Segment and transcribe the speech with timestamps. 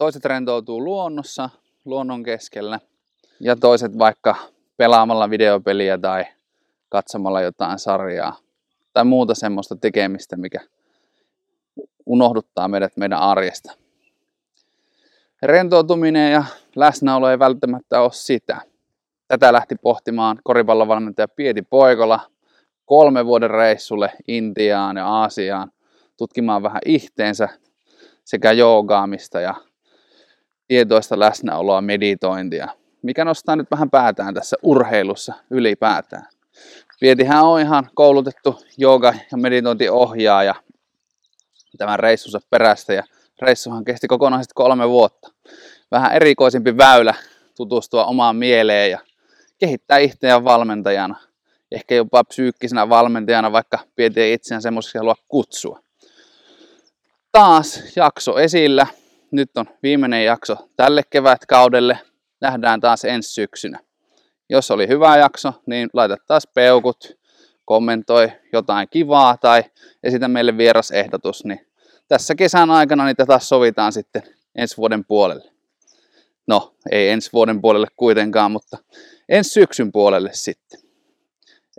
[0.00, 1.50] Toiset rentoutuu luonnossa,
[1.84, 2.80] luonnon keskellä
[3.40, 4.34] ja toiset vaikka
[4.76, 6.24] pelaamalla videopeliä tai
[6.88, 8.36] katsomalla jotain sarjaa
[8.92, 10.60] tai muuta semmoista tekemistä, mikä
[12.06, 13.72] unohduttaa meidät meidän arjesta.
[15.42, 16.44] Rentoutuminen ja
[16.76, 18.60] läsnäolo ei välttämättä ole sitä.
[19.28, 22.20] Tätä lähti pohtimaan koripallovalmentaja Pieti Poikola
[22.84, 25.72] kolme vuoden reissulle Intiaan ja Aasiaan
[26.16, 27.48] tutkimaan vähän ihteensä
[28.24, 29.54] sekä joogaamista ja
[30.70, 32.68] tietoista läsnäoloa, meditointia,
[33.02, 36.26] mikä nostaa nyt vähän päätään tässä urheilussa ylipäätään.
[37.00, 40.54] Pietihän on ihan koulutettu jooga- ja meditointiohjaaja
[41.78, 43.02] tämän reissunsa perästä ja
[43.42, 45.28] reissuhan kesti kokonaisesti kolme vuotta.
[45.90, 47.14] Vähän erikoisempi väylä
[47.56, 48.98] tutustua omaan mieleen ja
[49.58, 51.14] kehittää itseään valmentajana.
[51.72, 55.80] Ehkä jopa psyykkisenä valmentajana, vaikka Pieti ei itseään semmoiseksi halua kutsua.
[57.32, 58.86] Taas jakso esillä.
[59.32, 61.98] Nyt on viimeinen jakso tälle kevätkaudelle.
[62.40, 63.78] Nähdään taas ensi syksynä.
[64.48, 67.18] Jos oli hyvä jakso, niin laita taas peukut,
[67.64, 69.64] kommentoi jotain kivaa tai
[70.02, 71.66] esitä meille vierasehdotus, niin
[72.08, 74.22] tässä kesän aikana niitä taas sovitaan sitten
[74.54, 75.52] ensi vuoden puolelle.
[76.46, 78.78] No, ei ensi vuoden puolelle kuitenkaan, mutta
[79.28, 80.80] ensi syksyn puolelle sitten.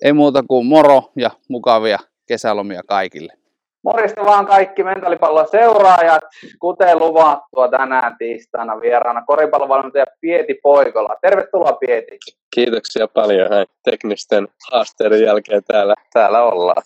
[0.01, 3.40] Ei muuta kuin moro ja mukavia kesälomia kaikille.
[3.83, 6.23] Morjesta vaan kaikki mentaalipallon seuraajat.
[6.59, 11.15] Kuten luvattua tänään tiistaina vieraana koripallovalmentaja Pieti Poikola.
[11.21, 12.17] Tervetuloa Pieti.
[12.55, 13.49] Kiitoksia paljon.
[13.49, 16.83] Hei, teknisten haasteiden jälkeen täällä, täällä ollaan.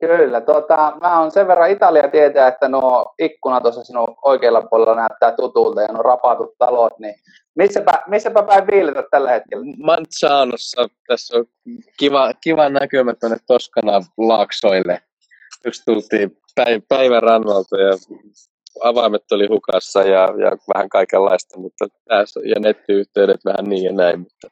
[0.00, 4.94] Kyllä, tota, mä oon sen verran Italia tietää, että nuo ikkunat tuossa sinun oikealla puolella
[4.94, 7.14] näyttää tutulta ja nuo rapatut talot, niin
[7.54, 9.64] missäpä, missäpä päin viiletä tällä hetkellä?
[9.78, 11.44] Manzanossa, tässä on
[11.98, 15.00] kiva, kiva näkymä tuonne Toskana laaksoille.
[15.64, 16.38] Yksi tultiin
[16.88, 17.92] päivän rannalta ja
[18.84, 24.20] avaimet oli hukassa ja, ja vähän kaikenlaista, mutta tässä, ja nettiyhteydet vähän niin ja näin,
[24.20, 24.48] mutta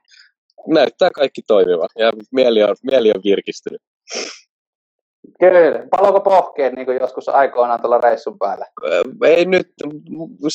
[0.67, 3.83] näyttää kaikki toimivat ja mieli on, mieli on virkistynyt.
[5.39, 5.87] Kyllä.
[5.91, 8.67] Paloiko pohkeet niin kuin joskus aikoinaan tuolla reissun päällä?
[9.25, 9.69] Ei nyt,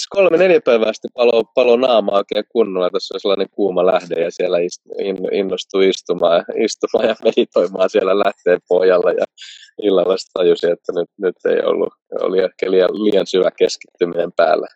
[0.10, 2.90] kolme neljä päivää sitten palo, palo naama oikein kunnolla.
[2.90, 4.58] Tässä on sellainen kuuma lähde ja siellä
[5.32, 9.12] innostuu istumaan, istumaan ja meditoimaan siellä lähteen pohjalla.
[9.12, 9.26] Ja
[9.82, 14.68] illalla sitten tajusin, että nyt, nyt ei ollut, oli ehkä liian, liian syvä keskittyminen päällä.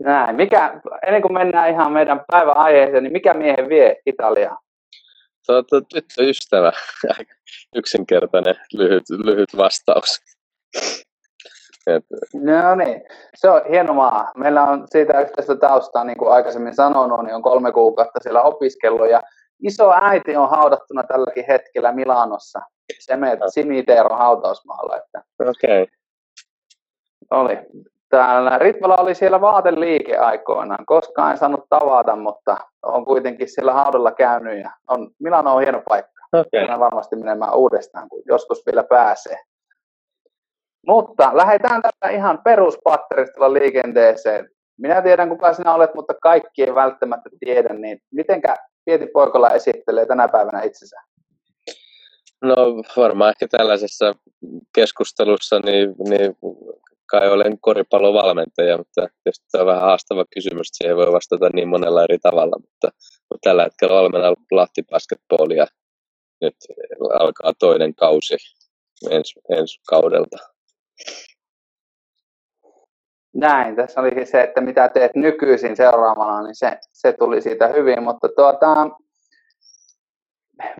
[0.00, 0.36] Näin.
[0.36, 4.63] Mikä, ennen kuin mennään ihan meidän päivän aiheeseen, niin mikä miehen vie Italiaan?
[5.46, 6.72] Tuota, tyttöystävä.
[7.76, 10.20] Yksinkertainen, lyhyt, lyhyt vastaus.
[11.86, 12.04] Et...
[12.34, 13.02] No niin,
[13.34, 14.32] se on hieno maa.
[14.36, 19.10] Meillä on siitä yhteistä taustaa, niin kuin aikaisemmin sanonut, niin on kolme kuukautta siellä opiskellut
[19.10, 19.22] ja
[19.62, 22.60] iso äiti on haudattuna tälläkin hetkellä Milanossa.
[23.00, 24.96] Se menet Simiteeron hautausmaalla.
[24.96, 25.22] Että...
[25.40, 25.82] Okei.
[25.82, 25.94] Okay.
[27.30, 27.58] Oli
[28.14, 30.86] täällä Ritvala oli siellä vaateliike aikoinaan.
[30.86, 35.82] Koskaan en saanut tavata, mutta on kuitenkin siellä haudalla käynyt ja on, Milano on hieno
[35.88, 36.12] paikka.
[36.32, 36.78] Okay.
[36.78, 39.38] varmasti menemään uudestaan, kun joskus vielä pääsee.
[40.86, 44.48] Mutta lähdetään tästä ihan peruspatterista liikenteeseen.
[44.78, 50.06] Minä tiedän, kuka sinä olet, mutta kaikki ei välttämättä tiedä, niin mitenkä Pieti Poikola esittelee
[50.06, 50.96] tänä päivänä itsensä?
[52.42, 52.56] No
[52.96, 54.12] varmaan ehkä tällaisessa
[54.74, 56.36] keskustelussa niin, niin
[57.06, 61.68] kai olen koripallovalmentaja, mutta tietysti tämä on vähän haastava kysymys, että siihen voi vastata niin
[61.68, 62.88] monella eri tavalla, mutta,
[63.30, 65.66] mutta tällä hetkellä valmennan Lahti Basketballia.
[66.40, 66.56] Nyt
[67.20, 68.36] alkaa toinen kausi
[69.10, 70.36] ensi, ensi kaudelta.
[73.34, 78.02] Näin, tässä oli se, että mitä teet nykyisin seuraavana, niin se, se tuli siitä hyvin,
[78.02, 78.66] mutta tuota,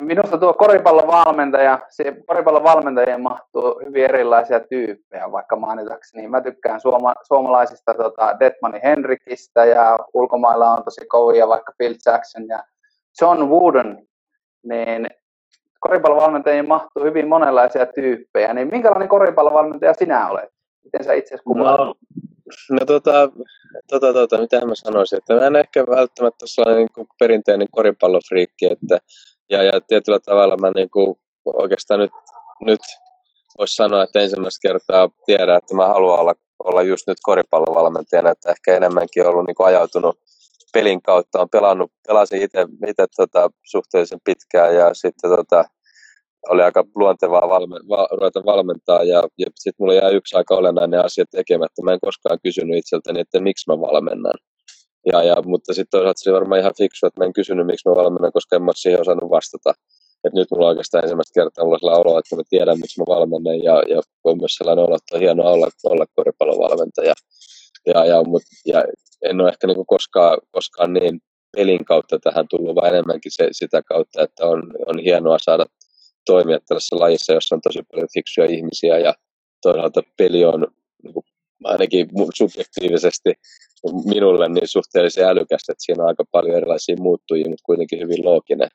[0.00, 1.78] minusta tuo koripallon valmentaja,
[2.26, 6.28] koripallon valmentajien mahtuu hyvin erilaisia tyyppejä, vaikka mainitakseni.
[6.28, 12.48] Mä tykkään suoma, suomalaisista tota, Detmani Henrikistä ja ulkomailla on tosi kovia vaikka Phil Jackson
[12.48, 12.64] ja
[13.20, 14.08] John Wooden,
[14.62, 15.06] niin
[15.80, 18.54] koripallovalmentajien mahtuu hyvin monenlaisia tyyppejä.
[18.54, 20.50] Niin minkälainen koripallovalmentaja sinä olet?
[20.84, 21.78] Miten sä itse kuvaat?
[21.78, 21.94] No,
[22.70, 23.30] no tota,
[23.90, 28.98] tota, tota, mitä mä sanoisin, että mä en ehkä välttämättä sellainen niin perinteinen koripallofriikki, että
[29.50, 32.10] ja, ja tietyllä tavalla mä niin kuin oikeastaan nyt,
[32.60, 32.80] nyt
[33.58, 38.50] voisi sanoa, että ensimmäistä kertaa tiedän, että mä haluan olla, olla just nyt koripallovalmentajana, että
[38.50, 40.18] ehkä enemmänkin ollut niin kuin ajautunut
[40.72, 42.66] pelin kautta, on pelannut, pelasin itse,
[43.16, 45.64] tota, suhteellisen pitkään ja sitten tota,
[46.48, 51.04] oli aika luontevaa valme, va, ruveta valmentaa ja, ja sitten mulla jäi yksi aika olennainen
[51.04, 51.82] asia tekemättä.
[51.82, 54.34] Mä en koskaan kysynyt itseltäni, että miksi mä valmennan.
[55.12, 57.88] Ja, ja, mutta sitten toisaalta se oli varmaan ihan fiksu, että mä en kysynyt, miksi
[57.88, 59.70] mä valmennan, koska en mä siihen osannut vastata.
[60.24, 63.62] että nyt mulla oikeastaan ensimmäistä kertaa mulla sellainen olo, että mä tiedän, miksi mä valmennan
[63.62, 67.14] ja, ja on myös sellainen olo, että on hienoa olla, olla koripallovalmentaja.
[67.86, 68.84] Ja, ja, mut, ja
[69.22, 71.20] en ole ehkä niin koskaan, koskaan niin
[71.56, 75.66] pelin kautta tähän tullut, vaan enemmänkin se, sitä kautta, että on, on hienoa saada
[76.26, 79.14] toimia tällaisessa lajissa, jossa on tosi paljon fiksuja ihmisiä ja
[79.62, 80.66] toisaalta peli on
[81.02, 81.24] niin kuin,
[81.64, 83.34] ainakin subjektiivisesti
[84.14, 88.68] minulle niin suhteellisen älykäs, että siinä on aika paljon erilaisia muuttujia, mutta kuitenkin hyvin looginen.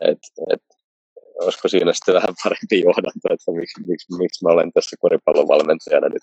[0.00, 0.18] Et,
[0.52, 0.62] et,
[1.42, 6.22] olisiko siinä sitten vähän parempi johdanto, että miksi, miksi, miksi mä olen tässä koripallovalmentajana nyt?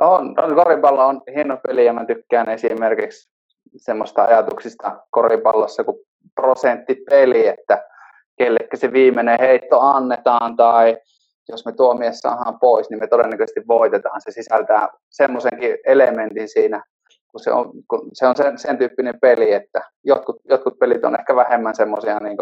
[0.00, 3.30] On, on, koripallo on hieno peli ja mä tykkään esimerkiksi
[3.76, 5.96] semmoista ajatuksista koripallossa kuin
[6.34, 7.84] prosenttipeli, että
[8.38, 10.96] kellekä se viimeinen heitto annetaan tai
[11.48, 14.20] jos me tuomies saadaan pois, niin me todennäköisesti voitetaan.
[14.20, 16.82] Se sisältää semmoisenkin elementin siinä,
[17.30, 21.20] kun se on, kun se on sen, sen tyyppinen peli, että jotkut, jotkut pelit on
[21.20, 22.36] ehkä vähemmän semmoisia, niin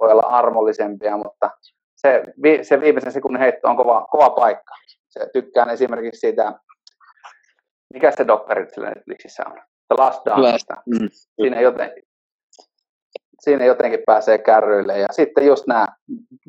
[0.00, 1.50] voi olla armollisempia, mutta
[1.96, 2.22] se,
[2.62, 4.74] se viimeisen sekunnin heitto on kova, kova paikka.
[5.08, 6.52] Se tykkään esimerkiksi siitä,
[7.94, 9.62] mikä se dokkari sillä Netflixissä on?
[9.88, 10.74] The Last Danceista.
[10.86, 11.08] Mm.
[11.12, 11.92] Siinä, joten,
[13.40, 14.98] siinä jotenkin pääsee kärryille.
[14.98, 15.86] Ja sitten just nämä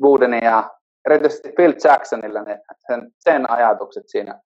[0.02, 0.70] Woodenin ja
[1.06, 4.40] erityisesti Phil Jacksonilla ne, sen, sen ajatukset siinä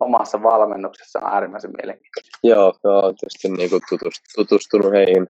[0.00, 2.32] omassa valmennuksessa on äärimmäisen mielenkiintoisia.
[2.42, 3.82] Joo, joo tietysti niin kuin
[4.36, 5.26] tutustunut heihin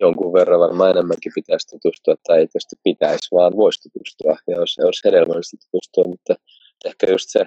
[0.00, 4.82] jonkun verran, varmaan enemmänkin pitäisi tutustua, tai ei tietysti pitäisi, vaan voisi tutustua, ja olisi,
[4.82, 6.34] olisi hedelmällistä tutustua, mutta
[6.84, 7.44] ehkä just se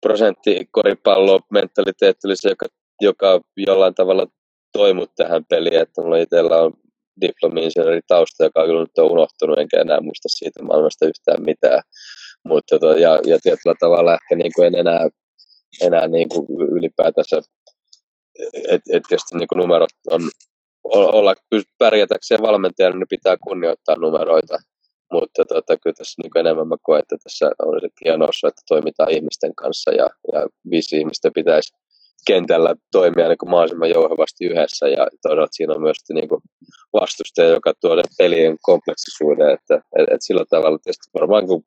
[0.00, 2.66] prosenttikoripallo mentaliteetti oli se, joka,
[3.00, 4.26] joka jollain tavalla
[4.72, 6.72] toimut tähän peliin, että mulla itsellä on
[7.20, 11.82] diplomi-insinööri tausta, joka kyllä nyt on unohtunut, enkä enää muista siitä maailmasta yhtään mitään.
[12.44, 15.08] Mutta to, ja, ja tietyllä tavalla ehkä niin kuin en enää,
[15.80, 16.46] enää niin kuin
[16.78, 17.42] ylipäätänsä,
[18.68, 20.20] että et tietysti niin kuin numerot on,
[20.92, 21.34] olla
[21.78, 24.58] pärjätäkseen valmentajana, niin pitää kunnioittaa numeroita.
[25.12, 29.10] Mutta tota, kyllä tässä niin enemmän mä koen, että tässä on se hienous, että toimitaan
[29.10, 31.72] ihmisten kanssa ja, ja viisi ihmistä pitäisi
[32.26, 36.40] kentällä toimia niin kuin mahdollisimman jouhevasti yhdessä ja todella siinä on myös niin kuin
[37.00, 41.62] vastustaja, joka tuo pelien kompleksisuuden, että et, et sillä tavalla tietysti varmaan kun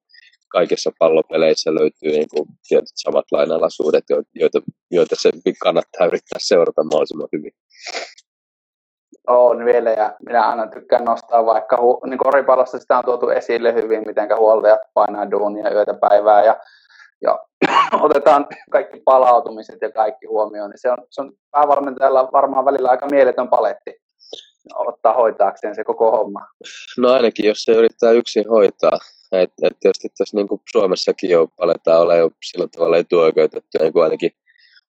[0.49, 4.03] kaikissa pallopeleissä löytyy niin kuin tietyt samat lainalaisuudet,
[4.35, 4.59] joita,
[4.91, 5.31] joita se
[5.63, 7.51] kannattaa yrittää seurata mahdollisimman hyvin.
[9.27, 14.03] On vielä ja minä aina tykkään nostaa vaikka niin koripallossa sitä on tuotu esille hyvin,
[14.05, 16.59] miten huoltajat painaa duunia yötä päivää ja
[17.21, 17.39] ja
[18.05, 23.07] otetaan kaikki palautumiset ja kaikki huomioon, niin se on, se on päävalmentajalla varmaan välillä aika
[23.11, 24.06] mieletön paletti
[24.75, 26.47] ottaa hoitaakseen se koko homma.
[26.97, 28.99] No ainakin, jos se yrittää yksin hoitaa.
[29.31, 33.93] Et, et tietysti tässä niin kuin Suomessakin jo aletaan olla jo sillä tavalla etuoikeutettu, niin
[33.93, 34.31] kuin ainakin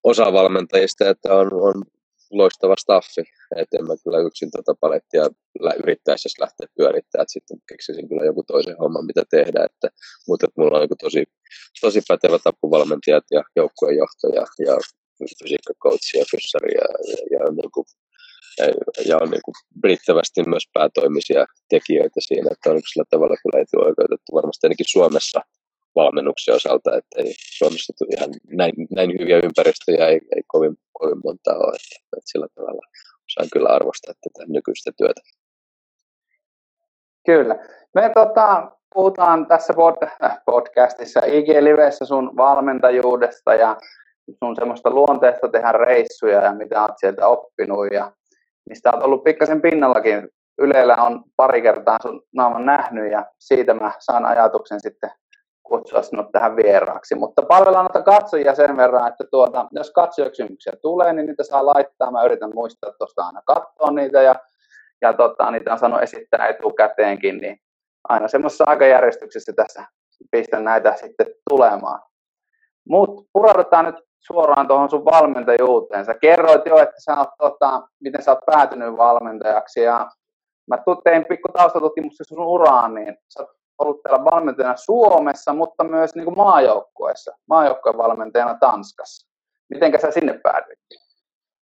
[0.03, 1.83] osa valmentajista, että on, on
[2.31, 3.21] loistava staffi.
[3.55, 5.29] että en mä kyllä yksin tätä tota palettia
[5.83, 9.65] yrittäisi lähteä pyörittämään, että sitten keksisin kyllä joku toisen homman, mitä tehdä.
[9.65, 9.87] Että,
[10.27, 11.23] mutta että mulla on niin tosi,
[11.81, 14.77] tosi pätevät apuvalmentajat ja joukkueenjohtaja ja
[15.39, 17.71] fysiikkakoutsi ja fyssari ja, ja, ja, niin
[19.05, 19.41] ja, on niin
[19.83, 25.41] riittävästi myös päätoimisia tekijöitä siinä, että on sillä tavalla kyllä etuoikeutettu varmasti ainakin Suomessa
[25.95, 28.29] valmennuksen osalta, että ei Suomessa tule ihan
[28.61, 32.81] näin, näin hyviä ympäristöjä ei, ei kovin, kovin monta ole, että, että sillä tavalla
[33.29, 35.21] osaan kyllä arvostaa tätä nykyistä työtä.
[37.25, 37.55] Kyllä.
[37.95, 43.77] Me tota, puhutaan tässä pod- podcastissa IG Livessä sun valmentajuudesta ja
[44.43, 48.11] sun semmoista luonteesta tehdä reissuja ja mitä olet sieltä oppinut ja
[48.69, 50.29] mistä olet ollut pikkasen pinnallakin.
[50.57, 55.11] Ylellä on pari kertaa sun naaman nähnyt ja siitä mä saan ajatuksen sitten
[55.63, 57.15] kutsua sinut tähän vieraaksi.
[57.15, 62.11] Mutta palvellaan noita katsojia sen verran, että tuota, jos katsojakysymyksiä tulee, niin niitä saa laittaa.
[62.11, 64.35] Mä yritän muistaa tuosta aina katsoa niitä ja,
[65.01, 67.57] ja tota, niitä on saanut esittää etukäteenkin, niin
[68.09, 69.85] aina semmoisessa aikajärjestyksessä tässä
[70.31, 72.01] pistän näitä sitten tulemaan.
[72.89, 76.05] Mutta puraudutaan nyt suoraan tuohon sun valmentajuuteen.
[76.05, 80.11] Sä kerroit jo, että sä oot, tota, miten sä oot päätynyt valmentajaksi ja
[80.67, 83.49] mä tein pikku taustatutkimuksen sun uraan, niin sä oot
[83.79, 89.29] ollut täällä valmentajana Suomessa, mutta myös niin maajoukkueessa, maajoukkueen valmentajana Tanskassa.
[89.69, 90.79] Miten sä sinne päädyit?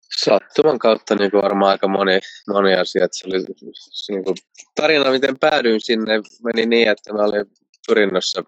[0.01, 2.19] Sattuman kautta niin kuin varmaan aika moni,
[2.53, 3.07] moni asia.
[3.11, 3.43] Se oli
[4.09, 4.35] niin kuin,
[4.75, 7.45] tarina, miten päädyin sinne, meni niin, että mä olin
[7.87, 8.43] Turinnossa,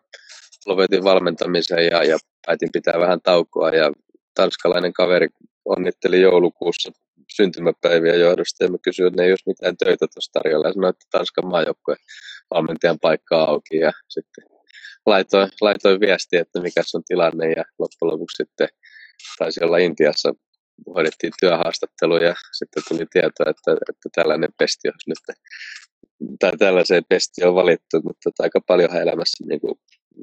[0.65, 2.17] lopetin valmentamisen ja, ja
[2.49, 3.91] päätin pitää vähän taukoa ja
[4.35, 5.27] tanskalainen kaveri
[5.65, 6.91] onnitteli joulukuussa
[7.35, 10.67] syntymäpäiviä johdosta ja mä kysyin, että ei olisi mitään töitä tuossa tarjolla.
[10.67, 11.95] Ja sanoin, että Tanskan maajoukkue
[12.51, 14.43] valmentajan paikka auki ja sitten
[15.05, 18.67] laitoin, laitoin viesti, että mikä on tilanne ja loppujen lopuksi sitten
[19.39, 20.33] taisi olla Intiassa.
[20.95, 25.37] Hoidettiin työhaastattelu ja sitten tuli tieto, että, että tällainen pesti olisi nyt
[26.39, 29.75] tai tällaiseen pestiin on valittu, mutta aika paljon elämässä niin kuin,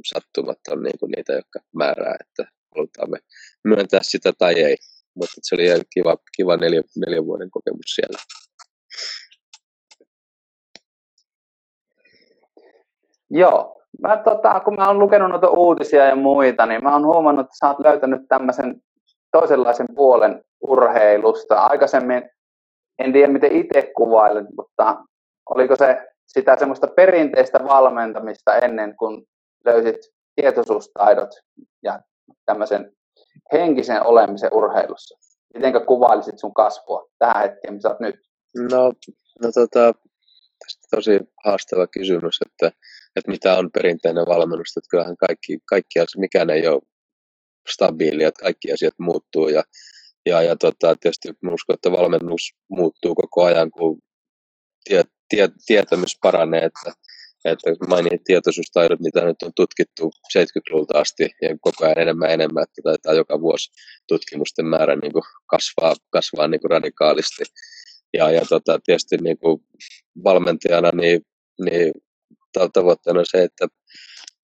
[0.04, 3.18] sattumat on niin kuin niitä, jotka määrää, että halutaan me
[3.64, 4.76] myöntää sitä tai ei.
[5.14, 8.18] Mutta se oli kiva, kiva neljä, neljän vuoden kokemus siellä.
[13.30, 13.82] Joo.
[14.02, 17.56] Mä, tota, kun mä oon lukenut noita uutisia ja muita, niin mä oon huomannut, että
[17.60, 18.82] sä oot löytänyt tämmöisen
[19.32, 21.54] toisenlaisen puolen urheilusta.
[21.54, 22.30] Aikaisemmin,
[22.98, 25.04] en tiedä miten itse kuvailet, mutta
[25.50, 29.26] oliko se sitä semmoista perinteistä valmentamista ennen kuin
[29.66, 30.00] löysit
[30.36, 31.30] tietoisuustaidot
[31.82, 32.00] ja
[32.46, 32.92] tämmöisen
[33.52, 35.18] henkisen olemisen urheilussa?
[35.54, 38.16] Miten kuvailisit sun kasvua tähän hetkeen, missä olet nyt?
[38.70, 38.92] No,
[39.42, 39.94] no tota,
[40.90, 42.78] tosi haastava kysymys, että,
[43.16, 46.82] että mitä on perinteinen valmennus, että kyllähän kaikki, kaikki asiat, mikään ei ole
[47.72, 49.62] stabiili, että kaikki asiat muuttuu ja,
[50.26, 53.98] ja, ja tota, tietysti uskon, että valmennus muuttuu koko ajan, kun
[54.84, 56.92] tie, tie, tietämys paranee, että,
[57.44, 62.82] että mainit tietoisuustaidot, mitä nyt on tutkittu 70-luvulta asti ja koko ajan enemmän enemmän, että
[62.82, 63.70] taitaa joka vuosi
[64.08, 67.42] tutkimusten määrä niin kuin kasvaa, kasvaa niin kuin radikaalisti.
[68.12, 69.60] Ja, ja tota, tietysti niin kuin
[70.24, 71.22] valmentajana niin,
[71.64, 71.92] niin
[72.72, 73.66] tavoitteena on se, että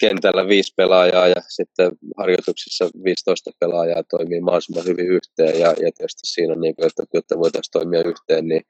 [0.00, 6.24] kentällä viisi pelaajaa ja sitten harjoituksissa 15 pelaajaa toimii mahdollisimman hyvin yhteen ja, ja tietysti
[6.24, 8.62] siinä niin kuin, että jotta voitaisiin toimia yhteen, niin,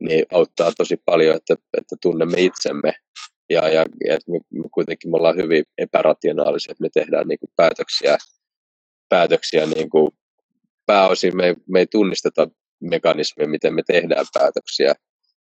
[0.00, 2.92] niin auttaa tosi paljon, että, että tunnemme itsemme
[3.50, 7.50] ja, ja, ja me, me kuitenkin me ollaan hyvin epärationaalisia, että me tehdään niin kuin
[7.56, 8.18] päätöksiä,
[9.08, 10.08] päätöksiä niin kuin
[10.86, 12.48] pääosin me, me ei tunnisteta
[12.80, 14.94] mekanismeja, miten me tehdään päätöksiä.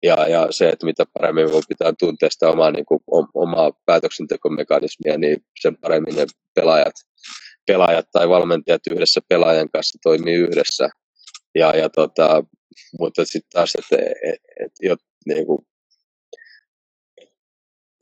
[0.02, 3.00] Ja, ja se, että mitä paremmin voi pitää tuntea sitä omaa, niin kuin,
[3.34, 6.94] omaa päätöksentekomekanismia, niin sen paremmin ne pelaajat,
[7.66, 10.88] pelaajat tai valmentajat yhdessä pelaajan kanssa toimii yhdessä.
[11.54, 12.44] Ja, ja tota,
[12.98, 15.66] mutta sitten taas, että et, et, et, niin kuin,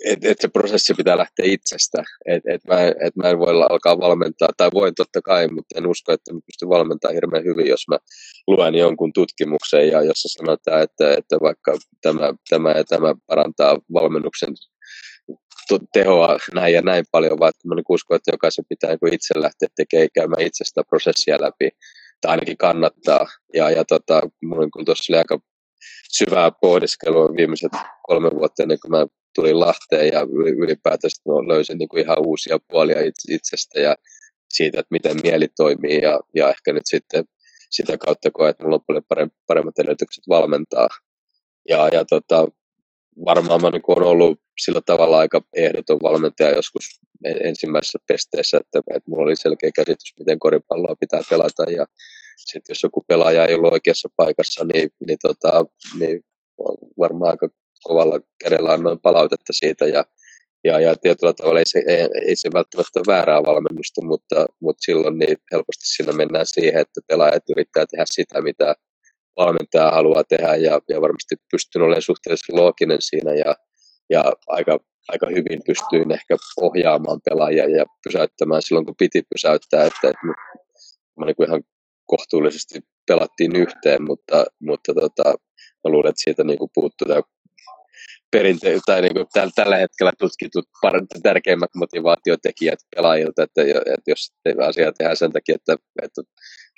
[0.04, 2.02] että et se prosessi pitää lähteä itsestä.
[2.26, 5.86] Että et mä, et mä en voi alkaa valmentaa, tai voin totta kai, mutta en
[5.86, 7.98] usko, että mä pystyn valmentamaan hirveän hyvin, jos mä
[8.46, 14.54] luen jonkun tutkimuksen, ja jossa sanotaan, että, että vaikka tämä, tämä ja tämä parantaa valmennuksen
[15.92, 19.68] tehoa näin ja näin paljon, vaan mä niin uskon, että jokaisen pitää niin itse lähteä
[19.76, 21.68] tekemään käymään itse sitä prosessia läpi,
[22.20, 23.26] tai ainakin kannattaa.
[23.54, 25.38] Ja, ja tota, mun kun tuossa oli aika
[26.12, 30.20] syvää pohdiskelua viimeiset kolme vuotta ennen kuin mä tulin Lahteen ja
[30.62, 32.98] ylipäätänsä löysin niin kuin ihan uusia puolia
[33.28, 33.96] itsestä ja
[34.48, 37.24] siitä, että miten mieli toimii ja, ja ehkä nyt sitten
[37.70, 40.88] sitä kautta koen, että mulla on paljon paremmat edellytykset valmentaa.
[41.68, 42.48] Ja, ja tota,
[43.24, 49.10] varmaan mä niin olen ollut sillä tavalla aika ehdoton valmentaja joskus ensimmäisessä pesteessä, että, että
[49.10, 51.86] mulla oli selkeä käsitys, miten koripalloa pitää pelata ja
[52.36, 55.64] sitten jos joku pelaaja ei ollut oikeassa paikassa, niin, niin, tota,
[55.98, 56.24] niin
[56.98, 57.48] varmaan aika
[57.82, 60.04] kovalla kädellä annoin palautetta siitä ja,
[60.64, 64.82] ja, ja tietyllä tavalla ei se, ei, ei se välttämättä ole väärää valmennusta, mutta, mutta
[64.82, 68.74] silloin niin helposti siinä mennään siihen, että pelaajat yrittää tehdä sitä, mitä
[69.36, 73.54] valmentaja haluaa tehdä ja, ja varmasti pystyn olemaan suhteellisen looginen siinä ja,
[74.10, 80.08] ja aika, aika hyvin pystyin ehkä ohjaamaan pelaajia ja pysäyttämään silloin, kun piti pysäyttää, että,
[80.08, 80.26] että
[81.18, 81.62] mä niin kuin ihan
[82.06, 85.34] kohtuullisesti pelattiin yhteen, mutta, mutta tota,
[85.84, 87.22] mä luulen, että siitä niin puuttuu tämä
[88.36, 94.32] perinte- tai niin kuin täl, tällä hetkellä tutkitut par- tärkeimmät motivaatiotekijät pelaajilta, että, että jos
[94.66, 96.22] asia tehdään sen takia, että, että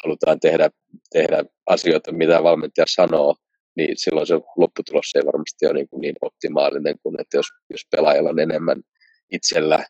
[0.04, 0.70] halutaan tehdä,
[1.12, 3.36] tehdä asioita, mitä valmentaja sanoo,
[3.76, 7.80] niin silloin se lopputulos ei varmasti ole niin, kuin niin optimaalinen kuin, että jos, jos
[7.90, 8.82] pelaajalla on enemmän
[9.32, 9.86] itsellä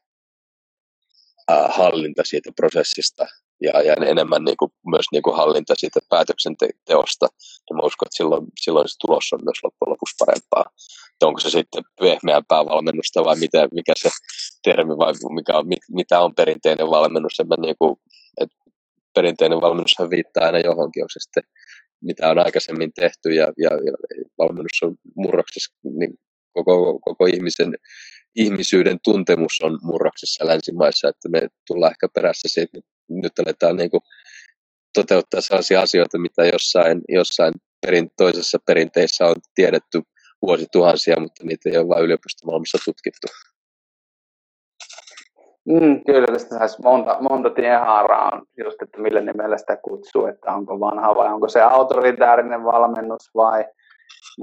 [1.50, 3.26] äh, hallinta siitä prosessista
[3.64, 7.26] ja, ja enemmän niin kuin, myös niin kuin hallinta siitä päätöksenteosta,
[7.64, 10.64] niin mä uskon, että silloin, silloin se tulos on myös loppujen lopuksi parempaa.
[11.12, 14.10] Että onko se sitten pehmeämpää valmennusta vai mitä, mikä se
[14.62, 17.40] termi vai mikä on, mit, mitä on perinteinen valmennus.
[17.40, 17.96] En mä niin kuin,
[18.40, 18.56] että
[19.14, 21.42] perinteinen valmennus viittaa aina johonkin, onko se sitten
[22.04, 23.92] mitä on aikaisemmin tehty ja, ja, ja
[24.38, 26.14] valmennus on murroksessa, niin
[26.52, 27.74] koko, koko ihmisen
[28.36, 34.00] ihmisyyden tuntemus on murroksessa länsimaissa, että me tullaan ehkä perässä siitä, nyt aletaan niin kuin
[34.94, 37.54] toteuttaa sellaisia asioita, mitä jossain, jossain
[37.86, 40.02] perin, toisessa perinteissä on tiedetty
[40.42, 43.26] vuosituhansia, mutta niitä ei ole vain yliopistomaailmassa tutkittu.
[45.68, 50.52] Mm, kyllä, tästä saisi monta, monta tiehaaraa on just, että millä nimellä sitä kutsuu, että
[50.52, 53.64] onko vanha vai onko se autoritäärinen valmennus vai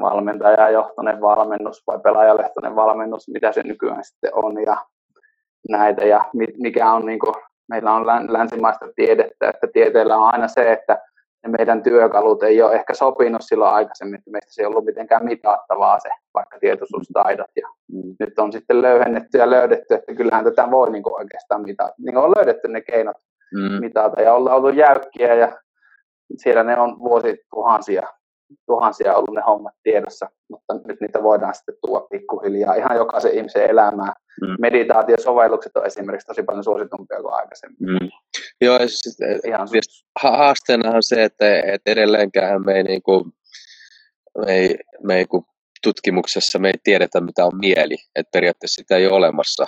[0.02, 4.86] valmentajajohtoinen valmennus vai pelaajalehtoinen valmennus, mitä se nykyään sitten on ja
[5.70, 7.36] näitä ja mikä on niin kuin,
[7.72, 10.98] meillä on länsimaista tiedettä, että tieteellä on aina se, että
[11.44, 15.26] ne meidän työkalut ei ole ehkä sopinut silloin aikaisemmin, että meistä se ei ollut mitenkään
[15.26, 17.52] mitattavaa se vaikka tietoisuustaidot.
[17.56, 18.16] Ja mm.
[18.20, 21.94] Nyt on sitten löyhennetty ja löydetty, että kyllähän tätä voi niin kuin oikeastaan mitata.
[21.98, 23.18] Niin on löydetty ne keinot
[23.54, 23.80] mm.
[23.80, 25.58] mitata ja ollaan ollut jäykkiä ja
[26.38, 28.08] siellä ne on vuosituhansia
[28.66, 33.70] tuhansia ollut ne hommat tiedossa, mutta nyt niitä voidaan sitten tuoda pikkuhiljaa ihan jokaisen ihmisen
[33.70, 34.14] elämään.
[34.42, 34.56] Mm.
[34.60, 37.78] Meditaatiosovellukset on esimerkiksi tosi paljon suositumpia kuin aikaisemmin.
[37.80, 38.10] Mm.
[38.62, 39.68] Joo, ja siis, ihan
[40.22, 43.24] haasteena on se, että, että edelleenkään me ei, niin kuin,
[44.46, 45.46] me ei, me ei kun
[45.84, 47.96] tutkimuksessa me ei tiedetä, mitä on mieli.
[48.16, 49.66] Että periaatteessa sitä ei ole olemassa.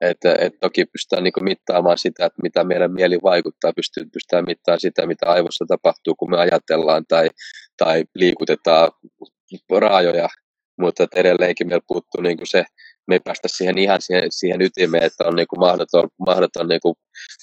[0.00, 4.80] Että, et toki pystytään niin mittaamaan sitä, että mitä meidän mieli vaikuttaa, pystytään, pystytään mittaamaan
[4.80, 7.28] sitä, mitä aivossa tapahtuu, kun me ajatellaan tai,
[7.76, 8.90] tai liikutetaan
[9.78, 10.28] raajoja,
[10.80, 12.64] mutta että edelleenkin meillä puuttuu niin se,
[13.08, 16.80] me ei päästä siihen ihan siihen, siihen ytimeen, että on niin kuin mahdoton, mahdoton niin
[16.80, 16.94] kuin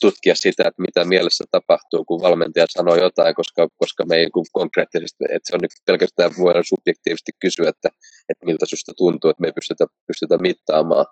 [0.02, 4.46] tutkia sitä, että mitä mielessä tapahtuu, kun valmentaja sanoo jotain, koska, koska me ei niin
[4.52, 7.90] konkreettisesti, että se on niin pelkästään voidaan subjektiivisesti kysyä, että,
[8.30, 11.06] että miltä susta tuntuu, että me ei pystytä, pystytä mittaamaan.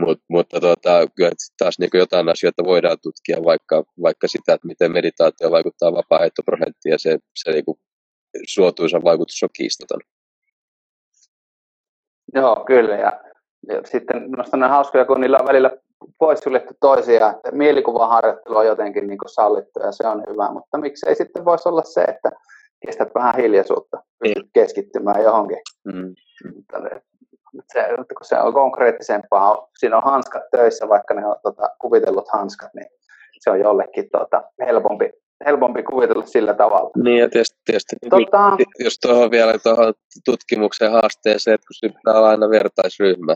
[0.00, 4.92] Mut, mutta tota, kyllä taas niin jotain asioita voidaan tutkia, vaikka, vaikka sitä, että miten
[4.92, 7.78] meditaatio vaikuttaa vapaa-heittoprosenttiin ja se, se niin kuin
[8.46, 10.00] suotuisa vaikutus on kiistaton.
[12.34, 12.94] Joo, kyllä.
[12.96, 13.20] Ja,
[13.68, 15.70] ja sitten minusta on hauskoja, kun niillä on välillä
[16.18, 21.14] poissuljettu toisiaan, että mielikuvaharjoittelu on jotenkin niin kuin sallittu ja se on hyvä, mutta miksei
[21.14, 22.30] sitten voisi olla se, että
[22.86, 24.50] kestät vähän hiljaisuutta, pystyt niin.
[24.52, 25.58] keskittymään johonkin.
[25.84, 26.14] Mm
[27.72, 32.74] se, kun se on konkreettisempaa, siinä on hanskat töissä, vaikka ne on tota, kuvitellut hanskat,
[32.74, 32.86] niin
[33.40, 35.12] se on jollekin tota, helpompi,
[35.46, 36.90] helpompi kuvitella sillä tavalla.
[37.04, 42.28] Niin ja tietysti, tietysti tota, jos tuohon vielä tuohon tutkimuksen haasteeseen, että kun pitää olla
[42.28, 43.34] aina vertaisryhmä,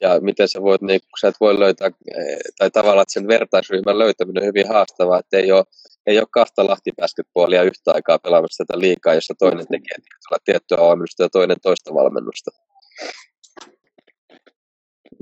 [0.00, 3.28] ja miten sä voit, niin kun sä et voi löytää, eh, tai tavallaan että sen
[3.28, 5.64] vertaisryhmän löytäminen on hyvin haastavaa, että ei ole,
[6.06, 9.96] ei ole kahta lahtipäsketpuolia yhtä aikaa pelaamassa tätä liikaa, jossa toinen tekee
[10.44, 12.50] tiettyä valmennusta ja toinen toista valmennusta.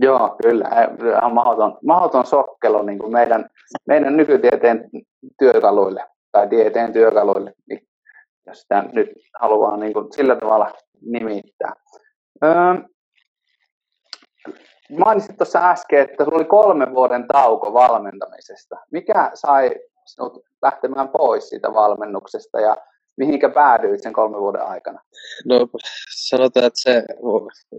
[0.01, 0.68] Joo, kyllä.
[1.18, 3.51] Ihan mahdoton, mahdoton sokkelo niin kuin meidän,
[3.87, 4.90] meidän nykytieteen
[5.38, 7.88] työkaluille tai tieteen työkaluille, niin
[8.46, 9.08] jos sitä nyt
[9.40, 11.72] haluaa niin kuin sillä tavalla nimittää.
[12.44, 12.74] Öö,
[14.98, 18.76] mainitsit tuossa äsken, että sinulla oli kolmen vuoden tauko valmentamisesta.
[18.90, 19.70] Mikä sai
[20.06, 22.76] sinut lähtemään pois siitä valmennuksesta ja
[23.16, 25.00] mihinkä päädyit sen kolmen vuoden aikana?
[25.44, 25.68] No
[26.16, 27.02] sanotaan, että se,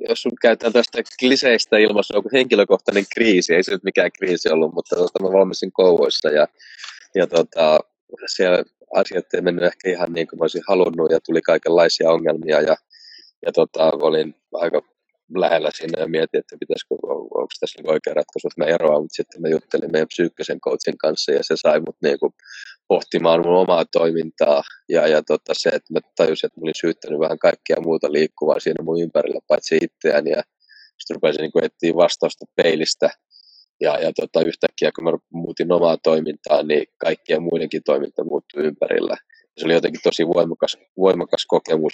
[0.10, 4.74] jos sun käytetään tästä kliseistä ilmaisua kuin henkilökohtainen kriisi, ei se nyt mikään kriisi ollut,
[4.74, 6.48] mutta tota, mä valmistin kouvoissa ja,
[7.16, 7.80] ja tota,
[8.36, 8.64] siellä
[8.96, 12.76] asiat ei mennyt ehkä ihan niin kuin olisin halunnut ja tuli kaikenlaisia ongelmia ja,
[13.46, 14.82] ja tota, olin aika
[15.36, 16.96] lähellä siinä ja mietin, että pitäisikö,
[17.40, 20.98] onko tässä niin oikea ratkaisu, että mä eroan, mutta sitten mä juttelin meidän psyykkisen coachin
[20.98, 22.34] kanssa ja se sai mut niin kuin
[22.88, 27.20] pohtimaan mun omaa toimintaa ja, ja tota, se, että mä tajusin, että mä olin syyttänyt
[27.20, 30.44] vähän kaikkea muuta liikkuvaa siinä mun ympärillä, paitsi itseäni ja
[30.98, 33.10] sitten rupesin niin etsiä vastausta peilistä
[33.82, 39.18] ja, ja tota, yhtäkkiä kun mä muutin omaa toimintaa, niin kaikkien muidenkin toiminta muuttui ympärillä.
[39.58, 41.94] Se oli jotenkin tosi voimakas, voimakas kokemus.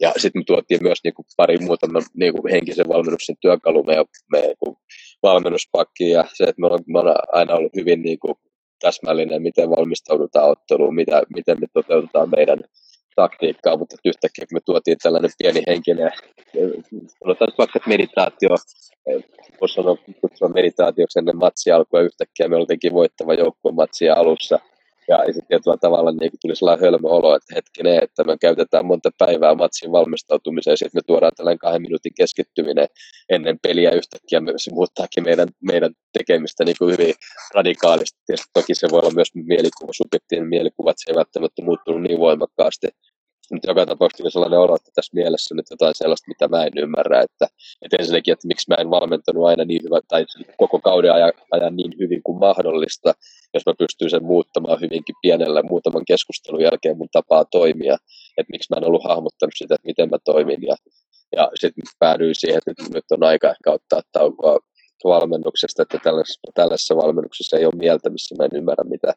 [0.00, 4.04] Ja sitten me tuotiin myös niin kuin pari muuta niin kuin henkisen valmennuksen työkalu meidän,
[4.32, 4.76] meidän niin
[5.22, 8.34] valmennuspakkiin ja se, että me on, me on aina ollut hyvin niin kuin
[8.80, 12.58] täsmällinen, miten valmistaudutaan otteluun, mitä, miten me toteutetaan meidän
[13.22, 16.10] taktiikkaa, mutta yhtäkkiä kun me tuotiin tällainen pieni henkinen,
[17.18, 18.54] sanotaan vaikka meditaatio,
[19.60, 24.58] voisi sanoa kutsua meditaatioksi ennen matsia alkua yhtäkkiä me oltiinkin voittava joukkueen matsia alussa,
[25.08, 29.10] ja sitten tietyllä tavalla niin tuli sellainen hölmö olo, että hetkinen, että me käytetään monta
[29.18, 32.88] päivää matsin valmistautumiseen, ja sitten me tuodaan tällainen kahden minuutin keskittyminen
[33.28, 37.14] ennen peliä yhtäkkiä, se muuttaakin meidän, meidän tekemistä niin kuin hyvin
[37.54, 38.18] radikaalisti.
[38.26, 42.18] Tietysti toki se voi olla myös mielikuva, subjektiivinen mielikuva, että se ei välttämättä muuttunut niin
[42.18, 42.88] voimakkaasti,
[43.52, 46.72] mutta joka tapauksessa tuli sellainen olo, että tässä mielessä nyt jotain sellaista, mitä mä en
[46.76, 47.20] ymmärrä.
[47.20, 47.46] Että,
[47.82, 51.76] että ensinnäkin, että miksi mä en valmentanut aina niin hyvä, tai koko kauden ajan, ajan
[51.76, 53.14] niin hyvin kuin mahdollista,
[53.54, 57.96] jos mä pystyn sen muuttamaan hyvinkin pienellä muutaman keskustelun jälkeen mun tapaa toimia.
[58.38, 60.62] Että miksi mä en ollut hahmottanut sitä, että miten mä toimin.
[60.62, 60.76] Ja,
[61.36, 64.58] ja sitten päädyin siihen, että nyt, nyt on aika ehkä ottaa taukoa
[65.04, 69.14] valmennuksesta, että tällaisessa, tällaisessa valmennuksessa ei ole mieltä, missä mä en ymmärrä, mitä,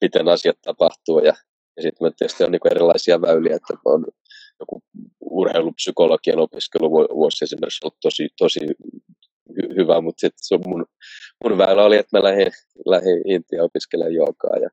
[0.00, 1.18] miten asiat tapahtuu.
[1.18, 1.32] Ja
[1.76, 4.04] ja sitten tietysti on niin erilaisia väyliä, että on
[4.60, 4.82] joku
[5.20, 8.60] urheilupsykologian opiskelu vuosi esimerkiksi ollut tosi, tosi
[9.50, 10.86] hy- hyvä, mutta sitten se on mun,
[11.44, 12.52] mun väylä oli, että mä lähdin,
[12.86, 14.70] lähdin Intiaan opiskelemaan joogaa ja,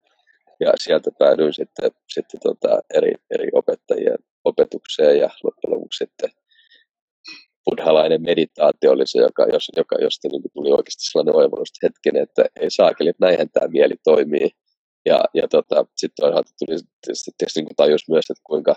[0.60, 6.30] ja sieltä päädyin sitten, sitten tota eri, eri opettajien opetukseen ja loppujen lopuksi sitten
[7.66, 9.46] buddhalainen meditaatio oli se, joka,
[9.78, 13.96] joka, josta niin tuli oikeasti sellainen oivallus hetken, että ei saakeli, että näinhän tämä mieli
[14.04, 14.50] toimii
[15.10, 16.78] Ja, ja tota, sitten toisaalta tuli
[17.38, 18.76] tietysti niin tajus myös, että kuinka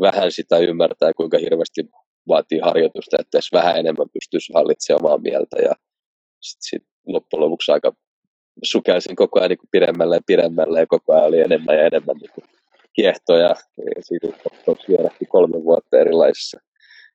[0.00, 1.82] vähän sitä ymmärtää kuinka hirveästi
[2.28, 5.56] vaatii harjoitusta, että edes vähän enemmän pystyisi hallitsemaan omaa mieltä.
[5.62, 5.72] Ja
[6.40, 7.92] sitten sit loppujen lopuksi aika
[8.62, 12.30] sukelsin koko ajan niin pidemmälle ja pidemmälle ja koko ajan oli enemmän ja enemmän niin
[12.34, 12.44] kuin
[12.92, 13.54] kiehtoja.
[13.96, 14.28] Ja siitä
[14.88, 16.60] vierähti kolme vuotta erilaisissa,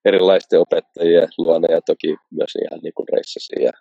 [0.05, 3.71] erilaisten opettajien luona ja toki myös ihan niin kuin reissasin ja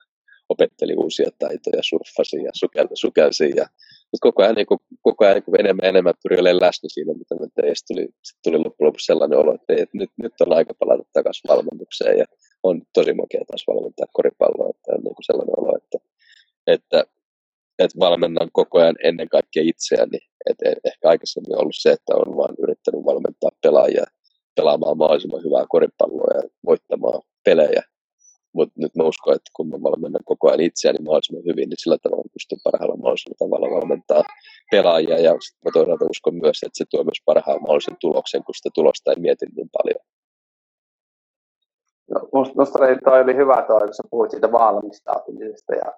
[0.48, 2.50] opetteli uusia taitoja, surffasin ja
[2.94, 3.66] sukelsin ja,
[4.14, 6.88] mutta koko ajan, niin kuin, koko ajan niin kuin enemmän ja enemmän pyrin olemaan läsnä
[6.92, 7.76] siinä, mitä mä tein.
[7.76, 10.74] Sitten tuli, sit tuli loppujen lopuksi sellainen olo, että, ei, että nyt, nyt on aika
[10.78, 12.24] palata takaisin valmennukseen ja
[12.62, 14.70] on tosi makea taas valmentaa koripalloa.
[14.70, 15.98] Että on niin kuin sellainen olo, että,
[16.66, 16.98] että,
[17.78, 20.18] että valmennan koko ajan ennen kaikkea itseäni.
[20.50, 24.04] Et ehkä aikaisemmin ollut se, että on vain yrittänyt valmentaa pelaajia
[24.56, 27.82] pelaamaan mahdollisimman hyvää koripalloa ja voittamaan pelejä
[28.54, 31.98] mutta nyt mä uskon, että kun mä valmennan koko ajan itseäni mahdollisimman hyvin, niin sillä
[32.02, 34.22] tavalla pystyn parhaalla mahdollisella tavalla valmentaa
[34.70, 35.18] pelaajia.
[35.26, 35.32] Ja
[35.64, 39.20] mä toisaalta uskon myös, että se tuo myös parhaan mahdollisen tuloksen, kun sitä tulosta ei
[39.20, 40.02] mieti niin paljon.
[42.10, 42.18] No,
[42.56, 45.92] musta toi oli hyvä toi, kun sä puhuit siitä valmistautumisesta ja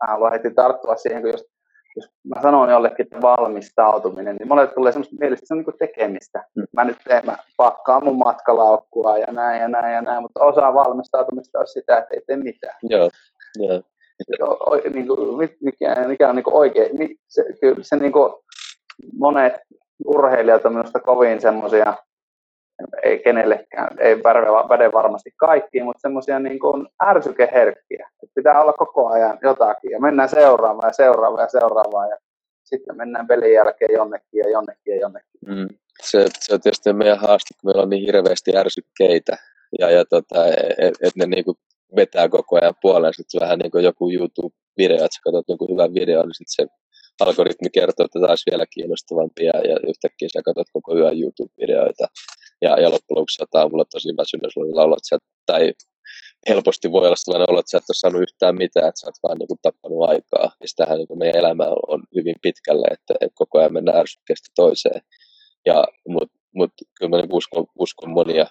[0.00, 1.44] mä haluan heti tarttua siihen, kun just
[1.98, 5.78] jos mä sanon jollekin, että valmistautuminen, niin monelle tulee semmoista mielestä, että se on niin
[5.78, 6.44] tekemistä.
[6.54, 6.64] Mm.
[6.72, 10.74] Mä nyt teen, mä pakkaan mun matkalaukkua ja näin ja näin ja näin, mutta osa
[10.74, 12.78] valmistautumista on sitä, että ei tee mitään.
[12.82, 13.10] Joo,
[13.58, 13.82] joo.
[14.50, 18.32] O, niin kuin, mikä, mikä on niin oikein, se, kyllä se niin kuin,
[19.18, 19.52] monet
[20.04, 21.94] urheilijat on minusta kovin semmoisia
[23.02, 24.16] ei kenellekään, ei
[24.68, 28.08] päde varmasti kaikkiin, mutta semmoisia niin kuin ärsykeherkkiä.
[28.22, 32.16] Että pitää olla koko ajan jotakin ja mennään seuraavaan ja seuraavaan ja seuraavaan ja
[32.64, 35.40] sitten mennään pelin jälkeen jonnekin ja jonnekin ja jonnekin.
[35.46, 35.68] Mm.
[36.02, 39.36] Se, se on tietysti meidän haaste, kun meillä on niin hirveästi ärsykkeitä
[39.78, 41.56] ja, ja tota, että et, et ne niin kuin
[41.96, 43.14] vetää koko ajan puoleen.
[43.14, 46.74] Sitten vähän niin kuin joku YouTube-video, että sä katsot jonkun hyvän videon, niin sitten se
[47.20, 52.06] algoritmi kertoo, että taas vielä kiinnostavampia ja yhtäkkiä sä katsot koko yön YouTube-videoita
[52.62, 55.72] ja, ja loppujen lopuksi saattaa olla tosi väsynyt, jos laulat sä, tai
[56.48, 59.22] helposti voi olla sellainen olo, että sä et ole saanut yhtään mitään, että sä oot
[59.22, 60.52] vaan niin tappanut aikaa.
[60.60, 65.00] Ja sitähän niin meidän elämä on hyvin pitkälle, että, että koko ajan mennään ärsykkeestä toiseen.
[65.66, 68.46] Ja, Mutta mut, kyllä mä niin uskon, uskon monia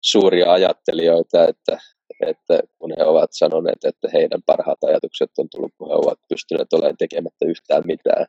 [0.00, 1.78] suuria ajattelijoita, että,
[2.26, 6.72] että kun he ovat sanoneet, että heidän parhaat ajatukset on tullut, kun he ovat pystyneet
[6.72, 8.26] olemaan tekemättä yhtään mitään.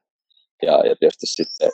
[0.62, 1.69] Ja, ja tietysti sitten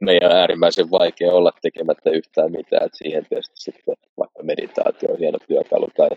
[0.00, 2.86] meidän on äärimmäisen vaikea olla tekemättä yhtään mitään.
[2.86, 5.88] Että siihen tietysti sitten vaikka meditaatio on hieno työkalu.
[5.96, 6.08] Tai,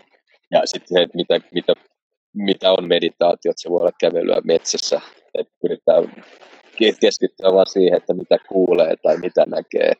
[0.50, 1.72] ja sitten se, että mitä, mitä,
[2.34, 5.00] mitä on meditaatio, että se voi olla kävelyä metsässä.
[5.34, 6.24] Että pyritään
[7.00, 9.92] keskittyä vaan siihen, että mitä kuulee tai mitä näkee.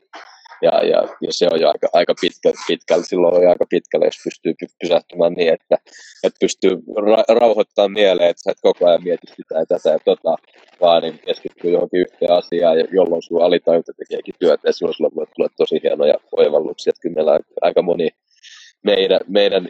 [0.62, 4.06] Ja, ja, ja se on jo aika, aika pitkä, pitkällä, silloin on jo aika pitkällä,
[4.06, 5.76] jos pystyy pysähtymään niin, että,
[6.24, 9.98] että pystyy ra- rauhoittamaan mieleen, että sä et koko ajan mieti sitä ja tätä ja
[10.04, 10.36] tota,
[10.80, 15.26] vaan niin keskittyy johonkin yhteen asiaan, jolloin sun alitajunta tekeekin työtä ja silloin sulla voi
[15.26, 16.90] tulla tosi hienoja oivalluksia.
[16.90, 18.08] Että kyllä meillä on aika moni
[18.84, 19.68] meidän, meidän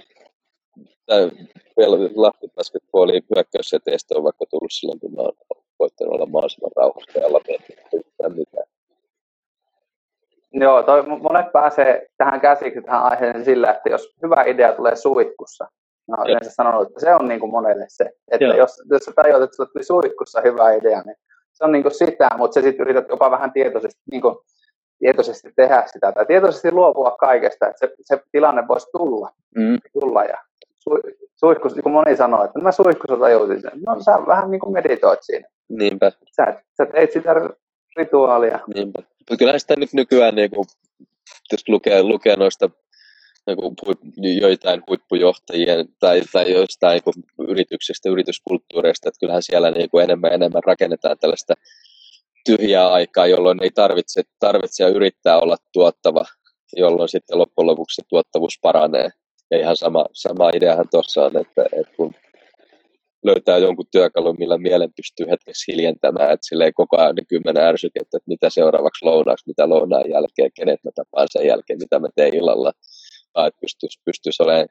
[2.15, 5.33] Lahti basketballin hyökkäysseteistä on vaikka tullut silloin, kun mä oon
[5.79, 7.41] voittanut olla mahdollisimman rauhassa ja olla
[8.35, 8.78] mitään.
[10.53, 15.65] Joo, toi, monet pääsee tähän käsiksi tähän aiheeseen sillä, että jos hyvä idea tulee suihkussa,
[16.09, 18.11] mä oon yleensä sanonut, että se on niin kuin monelle se.
[18.31, 21.17] Että jos, jos sä tajuat, että sulla tuli suihkussa hyvä idea, niin
[21.53, 24.37] se on niin kuin sitä, mutta se sitten yrität jopa vähän tietoisesti, niin kuin,
[24.99, 29.31] tietoisesti tehdä sitä tai tietoisesti luopua kaikesta, että se, se tilanne voisi tulla.
[29.57, 29.79] Mm.
[30.01, 30.39] tulla ja
[30.79, 30.91] su,
[31.37, 33.81] suihkus, niin kuin moni sanoo, että mä suihkussa tajusin sen.
[33.87, 35.49] No sä vähän niin kuin meditoit siinä.
[35.69, 36.13] Niinpä.
[36.37, 37.35] Sä, sä teit sitä
[37.97, 38.61] rituaalia.
[38.75, 39.03] Niinpä.
[39.31, 40.67] Mutta kyllähän sitä nyt nykyään, niin kuin,
[41.53, 42.71] jos lukee, lukee noista
[43.47, 43.77] niin kuin,
[44.41, 50.65] joitain huippujohtajien tai, tai joistain niin yrityksistä, yrityskulttuureista, että kyllähän siellä niin kuin enemmän enemmän
[50.65, 51.55] rakennetaan tällaista
[52.45, 56.25] tyhjää aikaa, jolloin ei tarvitse, tarvitse ja yrittää olla tuottava,
[56.77, 59.11] jolloin sitten loppujen lopuksi tuottavuus paranee.
[59.51, 62.15] Ja ihan sama, sama ideahan tuossa on, että, että kun
[63.25, 67.65] löytää jonkun työkalun, millä mielen pystyy hetkessä hiljentämään, että sille ei koko ajan ne kymmenen
[67.65, 72.09] ärsykettä, että mitä seuraavaksi lounaaksi, mitä lounaan jälkeen, kenet mä tapaan sen jälkeen, mitä mä
[72.17, 72.73] teen illalla,
[73.33, 74.69] tai että pystyisi, pystyisi olemaan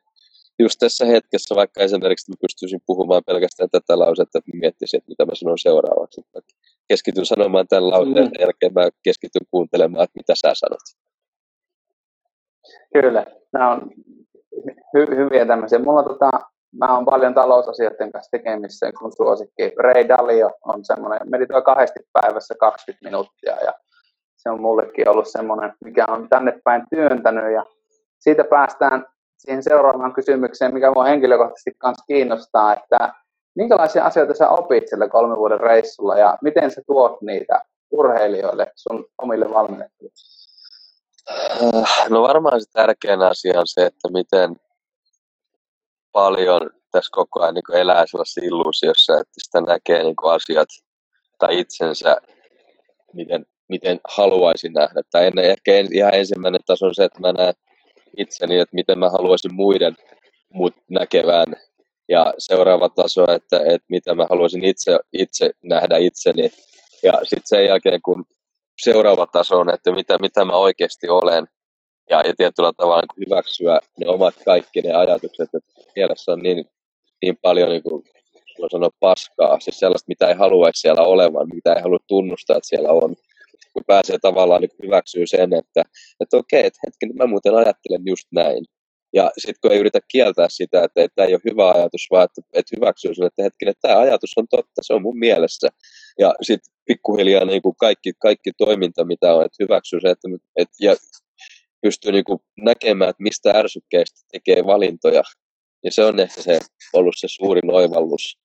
[0.59, 5.09] just tässä hetkessä, vaikka esimerkiksi mä pystyisin puhumaan pelkästään tätä lausetta, että mä miettisin, että
[5.09, 6.21] mitä mä sanon seuraavaksi.
[6.21, 6.53] Että
[6.87, 8.39] keskityn sanomaan tämän lauseen mm.
[8.39, 10.85] jälkeen, mä keskityn kuuntelemaan, että mitä sä sanot.
[12.93, 13.91] Kyllä, nämä on
[14.97, 15.79] hy- hyviä tämmöisiä.
[15.79, 16.31] Mulla tota,
[16.79, 22.55] mä oon paljon talousasioiden kanssa tekemissä, kun suosikki Ray Dalio on semmoinen, meditoi kahdesti päivässä
[22.59, 23.73] 20 minuuttia ja
[24.37, 27.65] se on mullekin ollut semmoinen, mikä on tänne päin työntänyt ja
[28.19, 29.05] siitä päästään
[29.37, 33.13] siihen seuraavaan kysymykseen, mikä mua henkilökohtaisesti myös kiinnostaa, että
[33.55, 39.05] minkälaisia asioita sä opit sillä kolmen vuoden reissulla ja miten sä tuot niitä urheilijoille sun
[39.17, 40.13] omille valmennettaville?
[41.75, 44.55] Äh, no varmaan se tärkein asia on se, että miten
[46.11, 50.69] paljon tässä koko ajan niin elää sellaisessa illuusiossa, että sitä näkee niin asiat
[51.39, 52.17] tai itsensä,
[53.13, 55.01] miten, miten haluaisin nähdä.
[55.11, 57.53] Tai ennen, ehkä en, ihan ensimmäinen taso on se, että mä näen
[58.17, 59.95] itseni, että miten mä haluaisin muiden
[60.53, 61.55] mut näkevään.
[62.09, 66.49] Ja seuraava taso, että, että mitä mä haluaisin itse, itse nähdä itseni.
[67.03, 68.25] Ja sitten sen jälkeen, kun
[68.81, 71.47] seuraava taso on, että mitä, mitä mä oikeasti olen.
[72.09, 76.65] Ja, ja tietyllä tavalla niin hyväksyä ne omat kaikki ne ajatukset, että mielessä on niin,
[77.21, 78.03] niin paljon niin kuin,
[78.71, 82.89] sanoa paskaa, siis sellaista, mitä ei haluaisi siellä olevan, mitä ei halua tunnustaa, että siellä
[82.89, 83.15] on.
[83.73, 85.81] Kun pääsee tavallaan niin hyväksyä sen, että,
[86.19, 88.65] että okei, että hetken, mä muuten ajattelen just näin.
[89.13, 92.25] Ja sitten kun ei yritä kieltää sitä, että, että tämä ei ole hyvä ajatus, vaan
[92.25, 95.67] että, että hyväksyy sen, että hetken, että tämä ajatus on totta, se on mun mielessä.
[96.19, 100.75] Ja sitten pikkuhiljaa niin kuin kaikki, kaikki toiminta, mitä on, että hyväksyy se, että, että
[100.79, 100.95] ja
[101.87, 105.23] pystyy niin kuin näkemään, että mistä ärsykkeistä tekee valintoja.
[105.83, 106.59] Ja se on ehkä se,
[106.93, 108.37] ollut se suurin oivallus.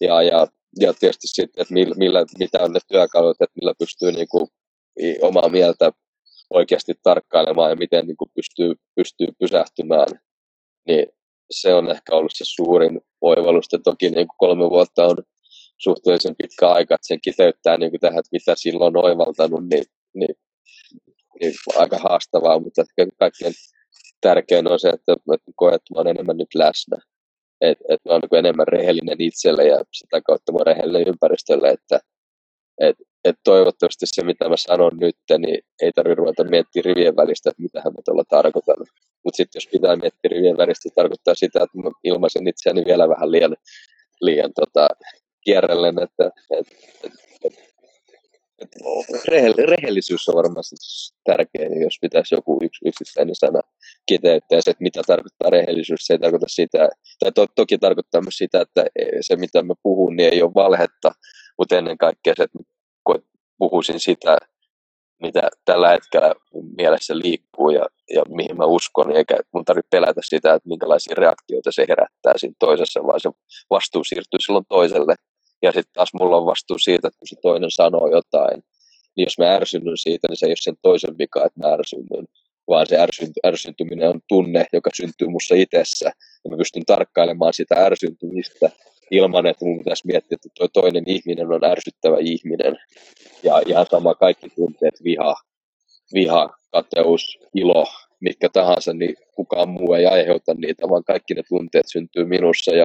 [0.00, 0.46] Ja, ja,
[0.80, 4.48] ja tietysti sitten, että millä, millä, mitä on ne työkalut, että millä pystyy niin kuin
[5.22, 5.92] omaa mieltä
[6.50, 10.08] oikeasti tarkkailemaan ja miten niin kuin pystyy, pystyy pysähtymään,
[10.86, 11.06] niin
[11.50, 13.66] se on ehkä ollut se suurin oivallus.
[13.72, 15.16] Ja toki niin kuin kolme vuotta on
[15.78, 19.84] suhteellisen pitkä aika, että sen kiteyttää niin kuin tähän, että mitä silloin on oivaltanut, niin,
[20.14, 20.34] niin,
[21.40, 23.52] niin aika haastavaa, mutta ehkä kaikkein
[24.20, 26.96] tärkein on se, että, että koet, että mä olen enemmän nyt läsnä.
[27.60, 32.00] Että et mä olen niin enemmän rehellinen itselle ja sitä kautta mä rehellinen ympäristölle, että
[32.80, 37.50] et, et toivottavasti se, mitä mä sanon nyt, niin ei tarvitse ruveta miettiä rivien välistä,
[37.50, 38.76] että mitä mä tuolla tarkoitan.
[39.24, 43.08] Mutta sitten jos pitää miettiä rivien välistä, se tarkoittaa sitä, että mä ilmaisen itseäni vielä
[43.08, 43.56] vähän liian,
[44.20, 44.88] liian tota,
[45.44, 46.66] kierrellen, että et,
[47.04, 47.12] et,
[47.44, 47.52] et,
[49.66, 50.76] rehellisyys on varmasti
[51.24, 53.60] tärkeä, niin jos pitäisi joku yksi yksittäinen sana
[54.06, 58.36] kiteyttää se, että mitä tarkoittaa rehellisyys, se ei tarkoita sitä, tai to, toki tarkoittaa myös
[58.36, 58.84] sitä, että
[59.20, 61.10] se mitä mä puhun, niin ei ole valhetta,
[61.58, 62.58] mutta ennen kaikkea se, että
[63.58, 64.38] puhuisin sitä,
[65.22, 66.34] mitä tällä hetkellä
[66.76, 71.72] mielessä liikkuu ja, ja mihin mä uskon, eikä mun tarvitse pelätä sitä, että minkälaisia reaktioita
[71.72, 73.30] se herättää siinä toisessa, vaan se
[73.70, 75.14] vastuu siirtyy silloin toiselle.
[75.62, 78.62] Ja sitten taas mulla on vastuu siitä, että kun se toinen sanoo jotain,
[79.16, 82.26] niin jos mä ärsynnyn siitä, niin se ei ole sen toisen vika, että mä ärsynnyn,
[82.68, 86.10] vaan se ärsynt- ärsyntyminen on tunne, joka syntyy mussa itsessä.
[86.44, 88.70] Ja mä pystyn tarkkailemaan sitä ärsyntymistä
[89.10, 92.78] ilman, että mun pitäisi miettiä, että tuo toinen ihminen on ärsyttävä ihminen.
[93.42, 95.34] Ja ihan sama kaikki tunteet, viha,
[96.14, 97.84] viha, kateus, ilo,
[98.20, 102.84] mitkä tahansa, niin kukaan muu ei aiheuta niitä, vaan kaikki ne tunteet syntyy minussa ja,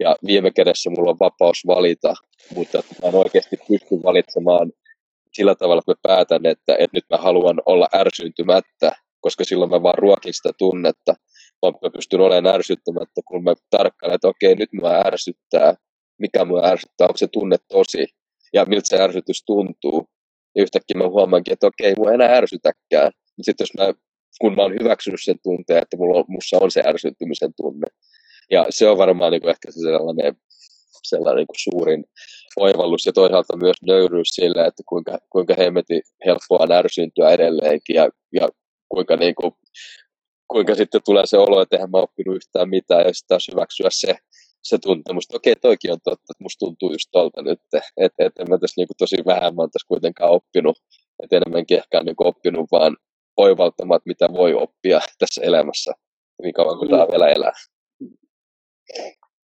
[0.00, 2.14] ja viime kädessä mulla on vapaus valita,
[2.54, 4.72] mutta mä en oikeasti pysty valitsemaan
[5.32, 9.82] sillä tavalla, että mä päätän, että, että nyt mä haluan olla ärsyntymättä, koska silloin mä
[9.82, 11.14] vaan ruokin sitä tunnetta,
[11.62, 15.74] vaan mä pystyn olemaan ärsyttämättä, kun mä tarkkailen, että okei, nyt mä ärsyttää,
[16.18, 18.06] mikä mua ärsyttää, onko se tunne tosi,
[18.52, 20.06] ja miltä se ärsytys tuntuu.
[20.54, 23.12] Ja yhtäkkiä mä huomaankin, että okei, mua enää ärsytäkään.
[23.42, 23.94] Sitten jos mä,
[24.40, 27.86] kun mä oon hyväksynyt sen tunteen, että mulla on, mussa on se ärsyttymisen tunne.
[28.52, 30.36] Ja se on varmaan niin kuin ehkä se sellainen,
[31.04, 32.04] sellainen niin kuin suurin
[32.56, 38.08] oivallus ja toisaalta myös nöyryys sille, että kuinka, kuinka hemmetin helppoa on ärsyntyä edelleenkin ja,
[38.32, 38.48] ja
[38.88, 39.52] kuinka, niin kuin,
[40.48, 43.88] kuinka sitten tulee se olo, että eihän mä oppinut yhtään mitään ja sitten taas hyväksyä
[43.90, 44.14] se,
[44.62, 47.60] se tuntemus, että okei, toikin on totta, että musta tuntuu just tolta nyt,
[47.96, 50.78] että et en mä tässä niinku tosi vähän mä tässä kuitenkaan oppinut,
[51.22, 52.96] että enemmänkin ehkä on niinku oppinut vaan
[53.36, 55.92] oivaltamaan, mitä voi oppia tässä elämässä,
[56.42, 57.52] niin kauan kuin tämä vielä elää.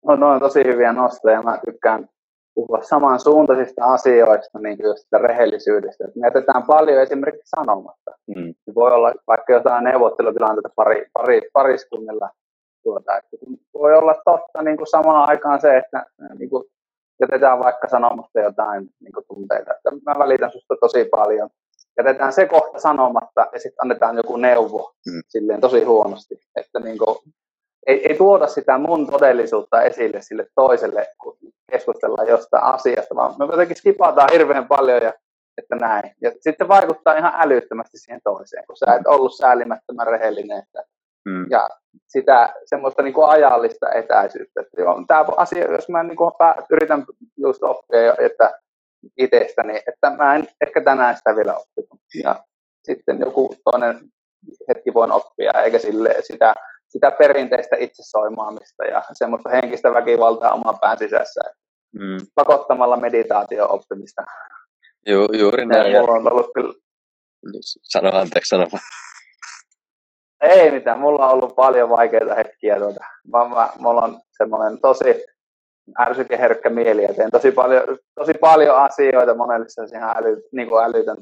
[0.06, 1.42] No, no on tosi hyviä nostoja.
[1.42, 2.08] Mä tykkään
[2.54, 6.04] puhua samansuuntaisista asioista, niin kuin sitä rehellisyydestä.
[6.04, 8.10] me jätetään paljon esimerkiksi sanomatta.
[8.36, 8.54] Mm.
[8.74, 12.30] Voi olla vaikka jotain neuvottelutilanteita pari, pari, pariskunnilla,
[12.82, 13.36] tuota, että
[13.74, 16.06] voi olla totta niin kuin samaan aikaan se, että
[16.38, 16.64] niin kuin
[17.20, 21.50] jätetään vaikka sanomatta jotain niin kuin tunteita, että mä välitän susta tosi paljon.
[21.98, 25.22] Jätetään se kohta sanomatta ja sitten annetaan joku neuvo mm.
[25.28, 27.16] silleen tosi huonosti, että niin kuin,
[27.86, 31.38] ei, ei tuoda sitä mun todellisuutta esille sille toiselle, kun
[31.70, 35.12] keskustellaan jostain asiasta, vaan me jotenkin skipataan hirveän paljon ja
[35.58, 36.14] että näin.
[36.22, 40.58] Ja sitten vaikuttaa ihan älyttömästi siihen toiseen, kun sä et ollut säälimättömän rehellinen.
[40.58, 40.84] Että,
[41.28, 41.46] hmm.
[41.50, 41.68] Ja
[42.06, 44.60] sitä semmoista niin kuin ajallista etäisyyttä.
[44.60, 46.32] Että joo, tämä asia, jos mä niin kuin
[46.70, 47.04] yritän
[47.36, 48.60] just oppia, että
[49.18, 52.00] itsestäni, että mä en ehkä tänään sitä vielä oppinut.
[52.24, 52.44] Ja
[52.84, 54.00] sitten joku toinen
[54.68, 56.54] hetki voin oppia, eikä sille sitä
[56.88, 61.40] sitä perinteistä itsesoimaamista ja semmoista henkistä väkivaltaa oman pään sisässä.
[61.92, 62.16] Mm.
[62.34, 64.22] Pakottamalla meditaatio oppimista.
[65.06, 65.92] Ju, juuri näin.
[65.92, 66.74] Ja mulla on ollut kyllä...
[67.60, 68.66] Sano anteeksi, sano
[70.40, 72.78] Ei mitään, mulla on ollut paljon vaikeita hetkiä.
[72.78, 73.04] Tuota.
[73.32, 75.24] Mä, mä, mulla on semmoinen tosi
[76.00, 80.84] ärsykeherkkä mieli ja teen tosi paljon, tosi paljon asioita monelle se ihan äly, niin kuin
[80.84, 81.16] älytön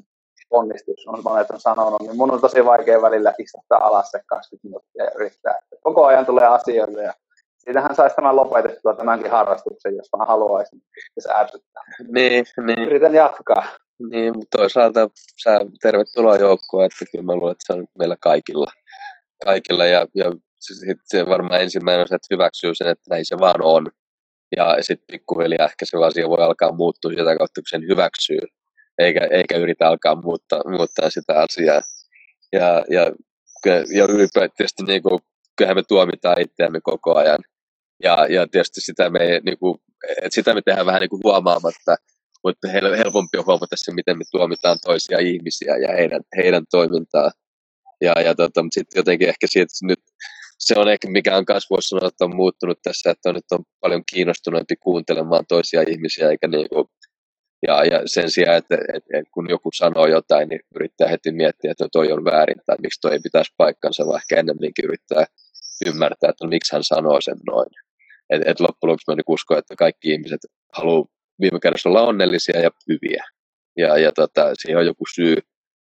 [0.50, 4.68] onnistus, on monet on sanonut, niin mun on tosi vaikea välillä istuttaa alas se 20
[4.68, 5.58] minuuttia ja yrittää.
[5.82, 7.14] Koko ajan tulee asioita ja
[7.58, 10.82] siitähän saisi tämän lopetettua tämänkin harrastuksen, jos vaan haluaisin,
[11.16, 11.82] ja se ärsyttää.
[12.12, 12.78] Niin, niin.
[12.78, 13.64] Yritän jatkaa.
[14.10, 15.10] Niin, mutta toisaalta
[15.42, 18.72] sä tervetuloa joukkoon, että kyllä mä luulen, että se on meillä kaikilla.
[19.44, 20.32] kaikilla ja, ja
[21.04, 23.86] se varmaan ensimmäinen on se, että hyväksyy sen, että näin se vaan on.
[24.56, 28.38] Ja sitten pikkuhiljaa ehkä se asia voi alkaa muuttua sitä kautta, kun sen hyväksyy,
[28.98, 31.80] eikä, eikä yritä alkaa muuttaa, muuttaa sitä asiaa.
[32.52, 33.12] Ja, ja,
[33.94, 35.20] ja ylipäätään niin kuin,
[35.56, 37.38] kyllähän me tuomitaan itseämme koko ajan.
[38.02, 39.78] Ja, ja tietysti sitä me, niin kuin,
[40.08, 41.96] että sitä me tehdään vähän niin kuin huomaamatta,
[42.44, 47.30] mutta helpompi on huomata se, miten me tuomitaan toisia ihmisiä ja heidän, heidän toimintaa.
[48.00, 50.00] Ja, ja tota, mutta sitten jotenkin ehkä siitä nyt
[50.58, 53.64] se on ehkä mikä on voisi sanoa, että on muuttunut tässä, että on nyt on
[53.80, 56.86] paljon kiinnostuneempi kuuntelemaan toisia ihmisiä, eikä niin kuin,
[57.66, 61.70] ja, ja sen sijaan, että, että, että, kun joku sanoo jotain, niin yrittää heti miettiä,
[61.70, 65.24] että toi on väärin tai miksi toi ei pitäisi paikkansa, vaan ehkä ennemminkin yrittää
[65.86, 67.68] ymmärtää, että miksi hän sanoo sen noin.
[68.30, 70.40] Et, et loppujen lopuksi mä niin uskon, että kaikki ihmiset
[70.72, 71.04] haluaa
[71.40, 73.24] viime kädessä olla onnellisia ja hyviä.
[73.76, 75.36] Ja, ja tota, siihen on joku syy,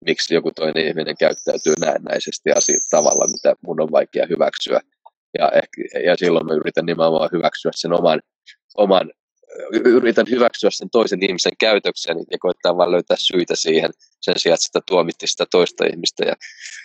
[0.05, 4.81] miksi joku toinen ihminen käyttäytyy näennäisesti asiat tavalla, mitä mun on vaikea hyväksyä.
[5.39, 8.21] Ja, ehkä, ja silloin mä yritän nimenomaan hyväksyä sen oman,
[8.77, 9.11] oman
[9.85, 13.91] yritän hyväksyä sen toisen ihmisen käytöksen ja koittaa vaan löytää syitä siihen
[14.21, 16.25] sen sijaan, että sitä tuomitti sitä toista ihmistä.
[16.25, 16.35] Ja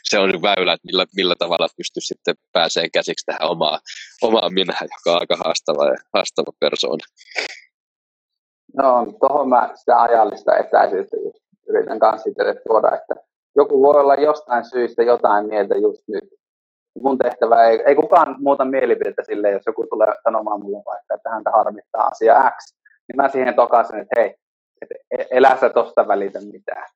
[0.04, 3.80] se on väylä, että millä, millä tavalla pystyy sitten pääsee käsiksi tähän omaa,
[4.22, 7.06] omaa minä, joka on aika haastava, ja haastava persoona.
[8.78, 11.18] No, tuohon mä sitä ajallista etäisyyttä
[11.70, 12.30] yritän kanssa
[12.68, 13.16] tuoda, että
[13.56, 16.43] joku voi olla jostain syystä jotain mieltä just nyt.
[17.02, 21.30] Mun tehtävä ei, ei kukaan muuta mielipidettä sille, jos joku tulee sanomaan mulle vaikka, että
[21.30, 22.76] häntä harmittaa asia X,
[23.08, 24.36] niin mä siihen tokasin, että hei,
[24.82, 26.88] että e, elä sä tosta välitä mitään.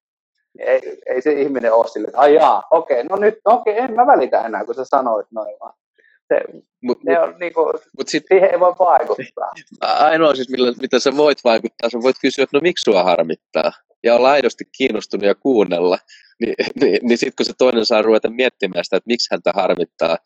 [0.60, 3.96] Ei, ei se ihminen ole sille, että ajaa, okei, okay, no nyt, okei, okay, en
[3.96, 5.74] mä välitä enää, kun sä sanoit noin vaan.
[6.28, 6.42] Se,
[6.84, 9.52] mut, ne on, niin kuin, mut sit, siihen ei voi vaikuttaa.
[9.82, 13.72] Ainoa siis, millä, mitä sä voit vaikuttaa, sä voit kysyä, että no miksi sua harmittaa?
[14.04, 15.98] Ja olla aidosti kiinnostunut ja kuunnella,
[16.40, 20.18] niin, niin, niin sitten kun se toinen saa ruveta miettimään sitä, että miksi häntä harmittaa,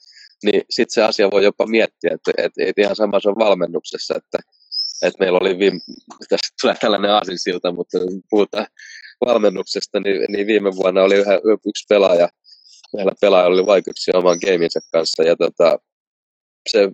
[0.44, 4.14] niin sitten se asia voi jopa miettiä, että, että, että ihan sama se on valmennuksessa,
[4.18, 4.38] että,
[5.04, 5.80] että meillä oli viime,
[6.30, 7.98] tässä tulee tällainen aasinsilta, mutta
[8.30, 8.68] puhutaan
[9.26, 11.34] valmennuksesta, niin, niin viime vuonna oli yhä,
[11.68, 12.30] yksi pelaaja,
[12.96, 15.80] meillä pelaaja oli vaikeuksia oman gameinsa kanssa, ja tota,
[16.70, 16.92] se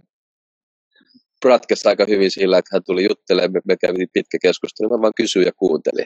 [1.45, 5.13] ratkesi aika hyvin sillä, että hän tuli juttelemaan, me, me kävimme pitkä keskustelu, mä vaan
[5.15, 6.05] kysyin ja kuuntelin.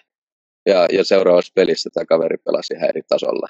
[0.65, 3.47] Ja, ja seuraavassa pelissä tämä kaveri pelasi ihan eri tasolla.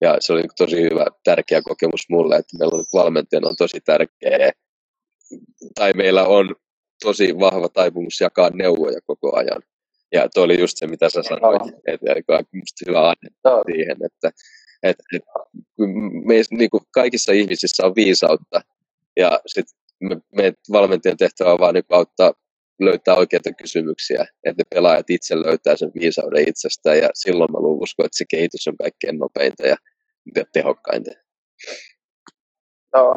[0.00, 4.52] Ja se oli tosi hyvä, tärkeä kokemus mulle, että meillä on valmentajana on tosi tärkeä,
[5.74, 6.54] tai meillä on
[7.02, 9.62] tosi vahva taipumus jakaa neuvoja koko ajan.
[10.12, 13.30] Ja tuo oli just se, mitä sä sanoit, että on musta hyvä anne
[13.66, 14.30] siihen, että,
[14.82, 15.32] että, että
[16.24, 18.60] me, niin kuin kaikissa ihmisissä on viisautta,
[19.16, 22.32] ja sitten me, me valmentajan tehtävä on vaan niin auttaa
[22.80, 28.06] löytää oikeita kysymyksiä, että ne pelaajat itse löytää sen viisauden itsestään ja silloin mä uskon,
[28.06, 29.76] että se kehitys on kaikkein nopeinta ja
[30.52, 31.10] tehokkainta.
[32.94, 33.14] Joo,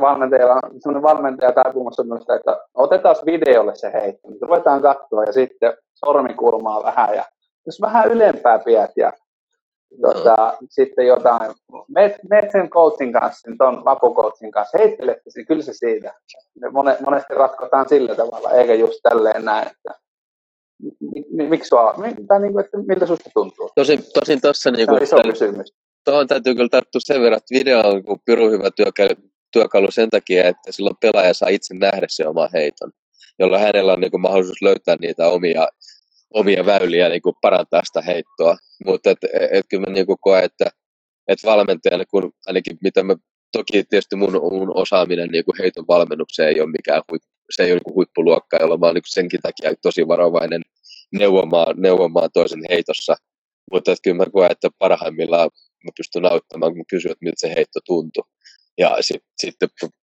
[0.00, 5.32] valmentajalla on sellainen valmentaja taipumassa myös, että otetaan videolle se heitto, niin ruvetaan katsoa ja
[5.32, 7.24] sitten sormikulmaa vähän ja
[7.66, 9.12] jos vähän ylempää piät ja
[10.02, 11.54] tota, sitten jotain,
[12.52, 16.14] sen coachin kanssa, tuon vapucoachin kanssa, heittelette niin kyllä se siitä.
[16.60, 16.70] Me
[17.04, 19.94] monesti ratkotaan sillä tavalla, eikä just tälleen näin, että
[21.30, 21.94] miksi sua,
[22.28, 23.70] tai niin kuin, että miltä susta tuntuu?
[23.74, 25.74] Tosin, tosin tuossa niin kuin, iso kysymys.
[26.04, 29.08] Tuohon täytyy kyllä tarttua sen verran, että video on niin pirun hyvä työkalu,
[29.52, 32.90] työkalu sen takia, että silloin pelaaja saa itse nähdä se oma heiton,
[33.38, 35.68] jolloin hänellä on niin kuin, mahdollisuus löytää niitä omia
[36.34, 38.56] omia väyliä niin kuin parantaa sitä heittoa.
[38.84, 39.18] Mutta et,
[39.50, 40.70] et, kyllä mä niin kuin koen, että
[41.28, 43.16] et valmentajana, kun ainakin mitä mä,
[43.52, 47.72] toki tietysti mun, mun osaaminen niin kuin heiton valmennukseen ei ole mikään huippu, se ei
[47.72, 50.62] ole niin huippuluokka, jolla mä olen niin senkin takia tosi varovainen
[51.12, 53.16] neuvomaan, neuvomaan toisen heitossa.
[53.72, 55.50] Mutta että kyllä mä koen, että parhaimmillaan
[55.84, 58.24] mä pystyn auttamaan, kun kysyn, että miltä se heitto tuntui.
[58.78, 59.54] Ja sitten sit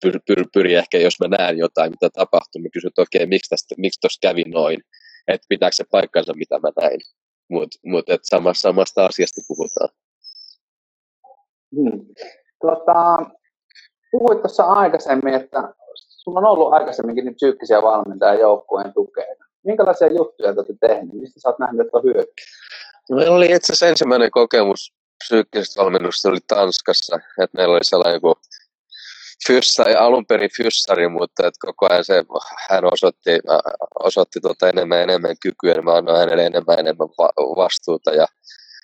[0.01, 3.27] pyr, pyr, pyri ehkä, jos mä näen jotain, mitä tapahtuu, mä kysyn, että okei, okay,
[3.27, 4.81] miksi, miksi tuossa kävi noin
[5.27, 6.99] että pitääkö se paikkansa, mitä mä näin.
[7.49, 9.89] Mutta mut, et samasta, samasta asiasta puhutaan.
[11.75, 12.05] Hmm.
[12.61, 13.25] Tota,
[14.11, 19.35] puhuit tuossa aikaisemmin, että sulla on ollut aikaisemminkin niin psyykkisiä valmentajia joukkueen tukea.
[19.65, 21.13] Minkälaisia juttuja te olette tehneet?
[21.13, 22.45] Mistä sä oot nähnyt, että on hyötyä?
[23.09, 24.93] No, meillä oli itse asiassa ensimmäinen kokemus
[25.23, 28.35] psyykkisestä valmennusta oli Tanskassa, että meillä oli sellainen kuin
[29.47, 32.23] fyssari, alun perin fyssari, mutta että koko ajan se,
[32.69, 33.39] hän osoitti,
[34.03, 37.07] osoitti tuota enemmän ja enemmän kykyä, niin mä annoin hänelle enemmän enemmän
[37.55, 38.27] vastuuta ja,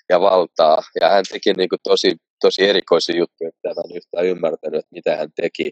[0.08, 0.82] ja valtaa.
[1.00, 4.94] Ja hän teki niin kuin tosi, tosi erikoisia juttuja, että mä en yhtään ymmärtänyt, että
[4.94, 5.70] mitä hän teki.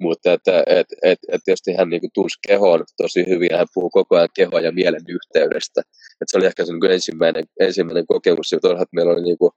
[0.00, 3.90] Mutta että, et, et, et tietysti hän niin tunsi kehoon tosi hyvin ja hän puhuu
[3.90, 5.80] koko ajan kehon ja mielen yhteydestä.
[6.20, 9.50] Et se oli ehkä se niin ensimmäinen, ensimmäinen kokemus, että meillä oli niin kuin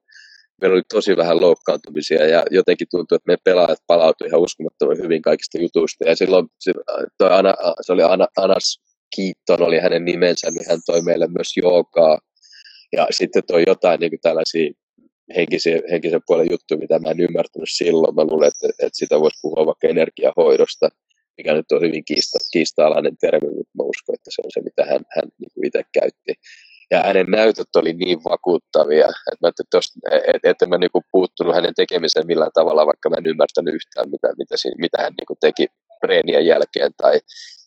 [0.62, 5.22] meillä oli tosi vähän loukkaantumisia ja jotenkin tuntui, että me pelaajat palautui ihan uskomattoman hyvin
[5.22, 6.10] kaikista jutuista.
[6.10, 6.74] Ja silloin se,
[7.18, 8.82] toi Ana, se oli Ana, Anas
[9.16, 12.20] Kiitton oli hänen nimensä, niin hän toi meille myös joogaa.
[12.92, 14.72] Ja sitten toi jotain niin tällaisia
[15.36, 18.16] henkisen, henkisen puolen juttuja, mitä mä en ymmärtänyt silloin.
[18.16, 20.90] Mä luulen, että, että sitä voisi puhua vaikka energiahoidosta,
[21.38, 24.86] mikä nyt on hyvin kiista, kiista-alainen termi, mutta mä uskon, että se on se, mitä
[24.86, 26.34] hän, hän niin itse käytti
[26.92, 29.52] ja hänen näytöt oli niin vakuuttavia, että mä
[30.12, 34.10] et, et, et mä niinku puuttunut hänen tekemiseen millään tavalla, vaikka mä en ymmärtänyt yhtään,
[34.10, 35.68] mitä, mitä, siinä, mitä hän niinku teki
[36.02, 37.20] treenien jälkeen tai,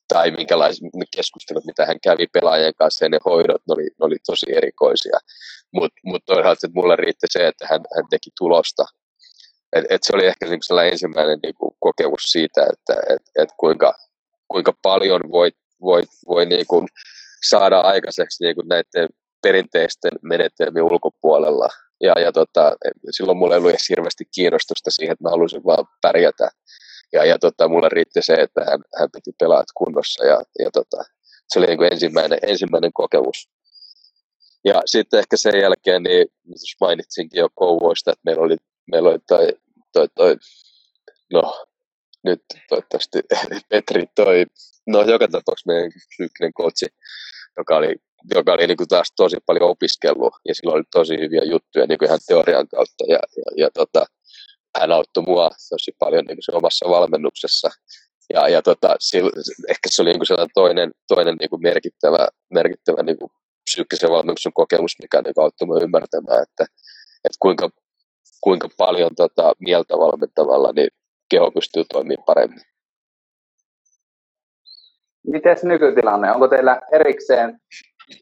[0.09, 0.83] tai minkälaiset
[1.16, 5.18] keskustelut, mitä hän kävi pelaajien kanssa ja ne hoidot, ne oli, ne oli tosi erikoisia.
[5.73, 8.85] Mutta mut toisaalta että mulle riitti se, että hän, hän teki tulosta.
[9.73, 13.95] Et, et se oli ehkä niinku sellainen ensimmäinen niinku kokemus siitä, että et, et kuinka,
[14.49, 15.51] kuinka paljon voi,
[15.81, 16.87] voi, voi niinku
[17.49, 19.09] saada aikaiseksi niin kuin näiden
[19.43, 21.68] perinteisten menetelmien ulkopuolella.
[22.01, 22.76] Ja, ja tota,
[23.11, 26.49] silloin mulla ei ollut edes hirveästi kiinnostusta siihen, että mä halusin vaan pärjätä.
[27.12, 31.05] Ja, ja tota, mulla riitti se, että hän, hän piti pelaat kunnossa ja, ja tota,
[31.49, 33.49] se oli niin kuin ensimmäinen, ensimmäinen kokemus.
[34.64, 36.26] Ja sitten ehkä sen jälkeen, niin
[36.80, 38.57] mainitsinkin jo kouvoista, että meillä oli,
[38.90, 39.49] meillä oli toi,
[39.93, 40.36] toi, toi,
[41.32, 41.66] no
[42.24, 43.20] nyt toivottavasti
[43.68, 44.47] Petri toi,
[44.86, 46.86] no joka tapauksessa meidän psyykkinen coachi,
[47.57, 47.96] joka oli,
[48.34, 51.98] joka oli niin kuin taas tosi paljon opiskellut ja sillä oli tosi hyviä juttuja niin
[51.98, 54.07] kuin ihan teorian kautta ja, ja, ja tota,
[54.78, 57.70] hän auttoi mua tosi paljon niin kuin se omassa valmennuksessa.
[58.32, 58.96] Ja, ja tota,
[59.68, 63.30] ehkä se oli niin kuin sellainen toinen, toinen niin kuin merkittävä, merkittävä niin kuin
[63.64, 66.64] psyykkisen valmennuksen kokemus, mikä niin kuin auttoi mua ymmärtämään, että,
[67.24, 67.70] että kuinka,
[68.40, 70.88] kuinka paljon tota, mieltä valmentavalla niin
[71.28, 72.61] keho pystyy toimimaan paremmin.
[75.27, 76.33] Miten nykytilanne?
[76.33, 77.61] Onko teillä erikseen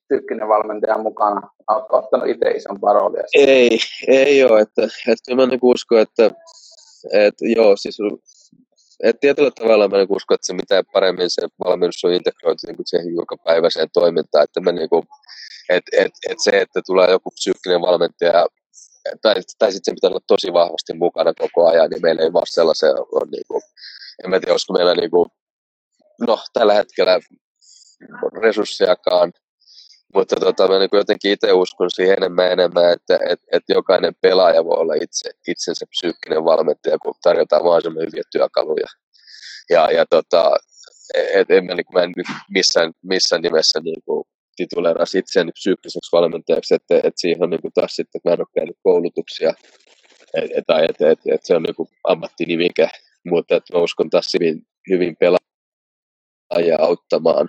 [0.08, 1.40] tykkinen valmentaja mukana?
[1.68, 3.22] Oletko ottanut itse ison roolia?
[3.34, 3.78] Ei,
[4.08, 4.60] ei ole.
[4.60, 6.30] Että, että kyllä mä niin uskon, että,
[7.12, 7.98] että joo, siis
[9.02, 12.76] että tietyllä tavalla mä niin uskon, että se mitä paremmin se valmennus on integroitu niin
[12.84, 13.04] siihen
[13.44, 14.88] päiväiseen toimintaan, että mä niin
[15.68, 18.46] et, et, et se, että tulee joku psyykkinen valmentaja
[19.22, 22.46] tai, tai sitten se pitää olla tosi vahvasti mukana koko ajan, niin meillä ei vaan
[22.46, 23.62] sellaisen ole, niin
[24.24, 25.10] en mä tiedä, olisiko meillä niin
[26.26, 27.20] no tällä hetkellä
[28.42, 29.32] resurssiakaan,
[30.14, 34.14] mutta tota, mä niin jotenkin itse uskon siihen enemmän ja enemmän, että et, et jokainen
[34.20, 38.86] pelaaja voi olla itse, itsensä psyykkinen valmentaja, kun tarjotaan mahdollisimman hyviä työkaluja.
[39.70, 40.56] Ja, ja tota,
[41.14, 42.12] et, en mä, niin mä en
[42.50, 44.24] missään, missään nimessä niin kuin,
[44.56, 48.40] tituleerasi itseäni psyykkiseksi valmentajaksi, että, että siihen on niin kuin taas sitten, että mä en
[48.40, 49.54] ole käynyt koulutuksia,
[50.34, 52.88] et, tai että et, et se on niin ammattinimike,
[53.24, 55.16] mutta että mä uskon taas hyvin, hyvin
[56.50, 57.48] pelaajia auttamaan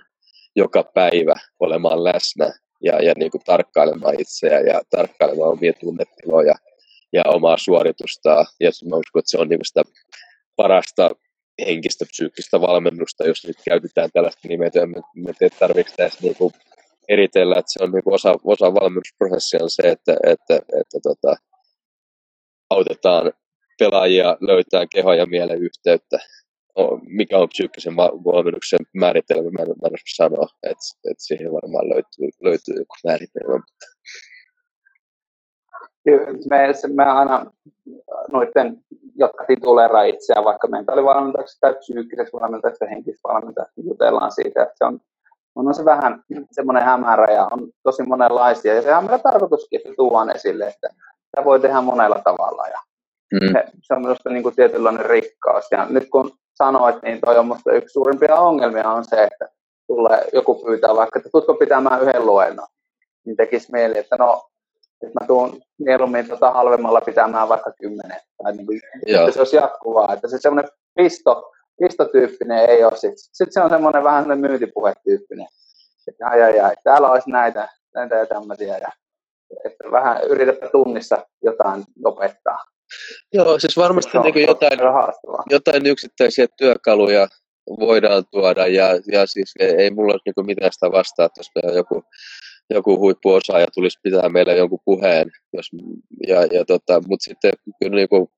[0.56, 6.54] joka päivä olemaan läsnä ja, ja niin kuin tarkkailemaan itseä ja tarkkailemaan omia tunnetiloja
[7.12, 8.44] ja omaa suoritusta.
[8.60, 9.82] Ja mä uskon, että se on niin kuin sitä
[10.56, 11.10] parasta
[11.66, 16.52] henkistä psyykkistä valmennusta, jos nyt käytetään tällaista nimeä, me, me ei tarvitse tässä niin kuin
[17.08, 21.36] eritellä, että se on niin osa, osa valmennusprosessia on se, että, että, että tota,
[22.70, 23.32] autetaan
[23.78, 26.18] pelaajia löytämään keho ja mielen yhteyttä.
[27.06, 32.28] Mikä on psyykkisen valmennuksen määritelmä, mä en, mä en sanoa, että, että siihen varmaan löytyy,
[32.42, 33.64] löytyy joku määritelmä.
[36.50, 37.46] Me, me aina
[38.32, 38.76] noiden,
[39.14, 44.74] jotka tituleeraa itseään vaikka mentaalivalmentajaksi tai psyykkiseksi valmentajaksi tai henkisessä valmentajaksi, niin jutellaan siitä, että
[44.78, 45.00] se on
[45.54, 48.74] on se vähän semmoinen hämärä ja on tosi monenlaisia.
[48.74, 50.88] Ja sehän on meillä tarkoituskin, että tuodaan esille, että
[51.24, 52.66] sitä voi tehdä monella tavalla.
[52.66, 52.78] Ja
[53.32, 53.70] mm.
[53.82, 55.64] se on minusta niin kuin tietynlainen rikkaus.
[55.70, 56.32] Ja nyt kun
[56.64, 59.48] sanoit, niin toi on minusta yksi suurimpia ongelmia on se, että
[59.86, 62.66] tulee joku pyytää vaikka, että tutko pitämään yhden luennon.
[63.26, 64.42] Niin tekisi mieli, että no,
[65.02, 68.20] että mä tuun mieluummin tota halvemmalla pitämään vaikka kymmenen.
[68.42, 70.12] Tai niin kuin, että se olisi jatkuvaa.
[70.12, 73.18] Että se semmoinen pisto, pistotyyppinen ei ole sitten.
[73.18, 75.46] Sitten se on semmoinen vähän semmoinen myyntipuhetyyppinen.
[76.08, 78.78] Että ai, ai, ai, täällä olisi näitä, näitä ja tämmöisiä.
[78.78, 78.88] Ja,
[79.64, 82.71] että vähän yritetään tunnissa jotain opettaa.
[83.32, 84.78] Joo, siis varmasti niin kuin jotain,
[85.50, 87.28] jotain yksittäisiä työkaluja
[87.80, 91.50] voidaan tuoda ja, ja siis ei, ei mulla olisi niin mitään sitä vastaa, että jos
[91.54, 92.02] meillä joku,
[92.70, 95.66] joku huippuosaaja tulisi pitää meille jonkun puheen, jos,
[96.28, 98.28] ja, ja tota, mutta sitten kyllä niin kuin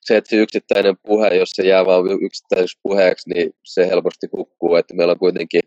[0.00, 4.76] se, että se yksittäinen puhe, jos se jää vain yksittäiseksi puheeksi, niin se helposti hukkuu,
[4.76, 5.60] että meillä on kuitenkin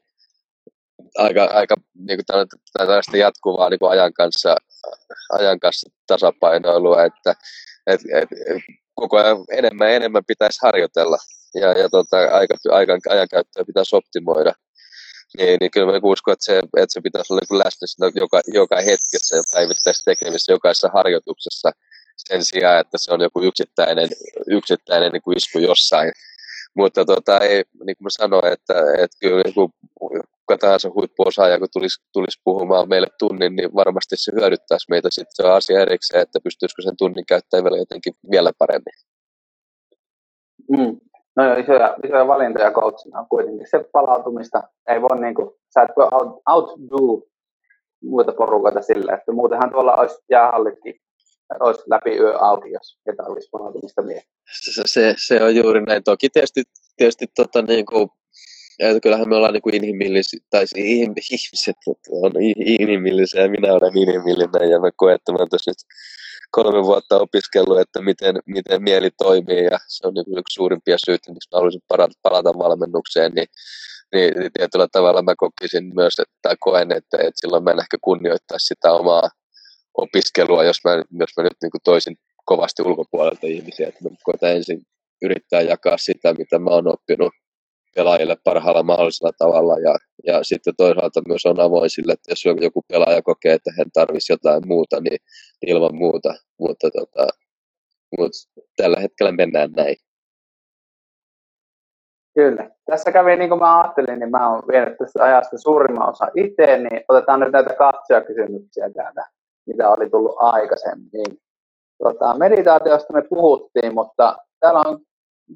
[1.18, 4.56] aika, aika niin kuin tällaista jatkuvaa niin kuin ajan, kanssa,
[5.32, 7.34] ajan kanssa tasapainoilua, että
[7.88, 8.30] et, et,
[8.96, 11.18] koko ajan enemmän ja enemmän pitäisi harjoitella
[11.56, 14.54] ja, ja tota, aika, aika, ajankäyttöä pitäisi optimoida.
[15.38, 18.76] Niin, niin kyllä mä uskon, että se, että se pitäisi olla niin läsnä joka, joka
[18.76, 21.72] hetkessä ja päivittäisessä tekemisessä, jokaisessa harjoituksessa
[22.18, 24.10] sen sijaan, että se on joku yksittäinen,
[24.48, 26.12] yksittäinen niin kuin isku jossain.
[26.76, 29.70] Mutta tota, ei, niin kuin mä sanoin, että, että kyllä niin kuin,
[30.48, 35.10] kuka tahansa huippuosaaja, kun tulisi, tulisi puhumaan meille tunnin, niin varmasti se hyödyttäisi meitä.
[35.12, 38.94] Sitten se asia erikseen, että pystyisikö sen tunnin käyttämään vielä jotenkin vielä paremmin.
[40.72, 41.00] Mm.
[41.36, 44.64] No joo, isoja, isoja valintoja coachina on kuitenkin se palautumista.
[44.88, 47.28] Ei voi niin kuin, sä et voi out, outdo
[48.04, 50.96] muita porukoita sillä, että muutenhan tuolla olisi jäähallitkin
[51.60, 54.34] olisi läpi yö auki, jos ketä olisi palautumista miettiä.
[54.62, 56.04] Se, se, se, on juuri näin.
[56.04, 56.64] Toki tietysti,
[56.98, 58.10] tietysti tota, niin kuin,
[58.80, 61.76] että kyllähän me ollaan niin kuin inhimillisiä, tai ihmiset
[62.12, 62.32] on
[62.66, 65.78] inhimillisiä ja minä olen inhimillinen ja mä koen, että mä tässä nyt
[66.52, 71.34] kolme vuotta opiskellut, että miten, miten mieli toimii ja se on niin yksi suurimpia syitä,
[71.34, 73.48] miksi mä haluaisin palata, palata valmennukseen, niin,
[74.14, 78.58] niin tietyllä tavalla mä kokisin myös, että koen, että, että silloin mä en ehkä kunnioittaa
[78.60, 79.30] sitä omaa
[80.04, 84.52] opiskelua, jos mä, jos mä nyt niin kuin toisin kovasti ulkopuolelta ihmisiä, että mä koitan
[84.52, 84.82] ensin
[85.22, 87.34] yrittää jakaa sitä, mitä mä oon oppinut
[87.96, 89.96] pelaajille parhaalla mahdollisella tavalla ja,
[90.28, 94.34] ja sitten toisaalta myös on avoin sille, että jos joku pelaaja kokee, että hän tarvitsisi
[94.34, 95.18] jotain muuta, niin
[95.68, 97.28] ilman muuta, mutta, tota,
[98.18, 98.38] mutta
[98.76, 99.96] tällä hetkellä mennään näin.
[102.36, 102.70] Kyllä.
[102.86, 106.78] Tässä kävi niin kuin mä ajattelin, niin mä oon vienyt tästä ajasta suurimman osa itse,
[106.78, 109.26] niin otetaan nyt näitä katsojakysymyksiä täältä,
[109.66, 111.40] mitä oli tullut aikaisemmin.
[112.04, 115.00] Tota, meditaatiosta me puhuttiin, mutta täällä on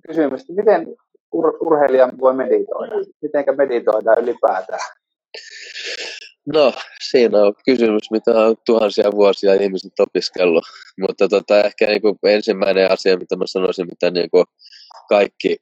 [0.08, 0.88] kysymys, että miten
[1.36, 2.96] ur- urheilija voi meditoida?
[3.22, 4.80] Miten meditoidaan ylipäätään?
[6.54, 6.74] No,
[7.10, 10.64] siinä on kysymys, mitä on tuhansia vuosia ihmiset opiskellut.
[11.02, 14.46] Mutta tota, ehkä niin kuin ensimmäinen asia, mitä mä sanoisin, mitä niin kuin
[15.10, 15.58] kaikki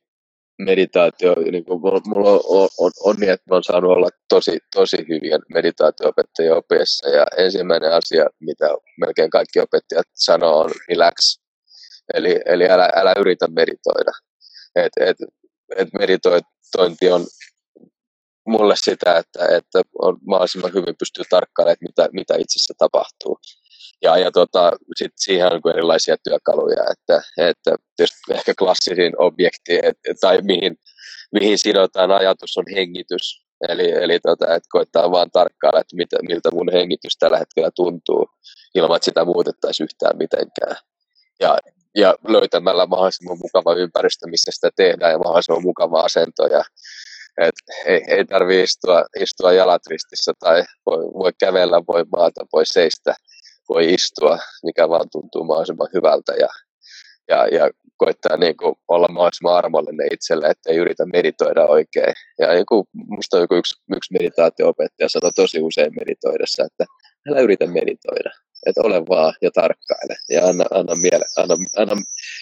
[0.57, 4.97] meditaatio, niin kuin mulla on, on, on onni, että mä oon saanut olla tosi, tosi
[4.97, 7.09] hyvien meditaatio-opettajien opissa.
[7.09, 8.65] Ja ensimmäinen asia, mitä
[8.99, 11.39] melkein kaikki opettajat sanoo, on relax.
[12.13, 14.11] Eli, eli älä, älä yritä meditoida.
[14.75, 15.17] Et, et,
[15.75, 17.25] et meditointi on
[18.47, 23.39] mulle sitä, että, että on mahdollisimman hyvin pystyy tarkkailemaan, mitä, mitä itsessä tapahtuu.
[24.01, 27.75] Ja, ja tota, sit siihen on erilaisia työkaluja, että, että
[28.31, 30.77] ehkä klassisin objekti et, tai mihin,
[31.31, 33.45] mihin sidotaan ajatus on hengitys.
[33.69, 38.27] Eli, eli tota, että koittaa vaan tarkkailla, että mitä, miltä mun hengitys tällä hetkellä tuntuu,
[38.75, 40.75] ilman että sitä muutettaisiin yhtään mitenkään.
[41.39, 41.57] Ja,
[41.95, 46.45] ja löytämällä mahdollisimman mukava ympäristö, missä sitä tehdään ja mahdollisimman mukava asento.
[46.45, 46.63] Ja,
[47.41, 52.65] et ei, ei tarvitse istua, istua jalat ristissä tai voi, voi kävellä, voi maata, voi
[52.65, 53.15] seistä,
[53.69, 56.47] voi istua, mikä vaan tuntuu mahdollisimman hyvältä ja,
[57.27, 62.13] ja, ja koittaa niin kuin olla mahdollisimman armollinen itselle, ettei yritä meditoida oikein.
[62.39, 66.85] Ja joku, musta joku yksi, yksi meditaatio-opettaja sanoi tosi usein meditoidessa, että
[67.29, 68.31] älä yritä meditoida,
[68.65, 71.95] että ole vaan ja tarkkaile ja anna, anna, miele, anna, anna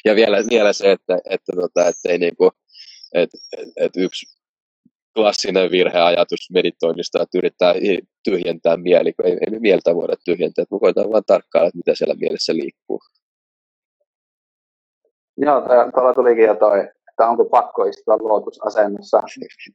[0.05, 2.51] ja vielä, vielä se, että, että, tota, että ei niin kuin,
[3.13, 3.38] että,
[3.78, 4.26] että yksi
[5.16, 7.74] klassinen virheajatus meditoinnista, että yrittää
[8.24, 12.16] tyhjentää mieli, kun ei, ei mieltä voida tyhjentää, me voidaan vain tarkkailla, että mitä siellä
[12.20, 12.99] mielessä liikkuu.
[15.38, 15.61] Joo,
[15.93, 19.22] tuolla tulikin jo toi, että onko pakko istua luotusasennossa,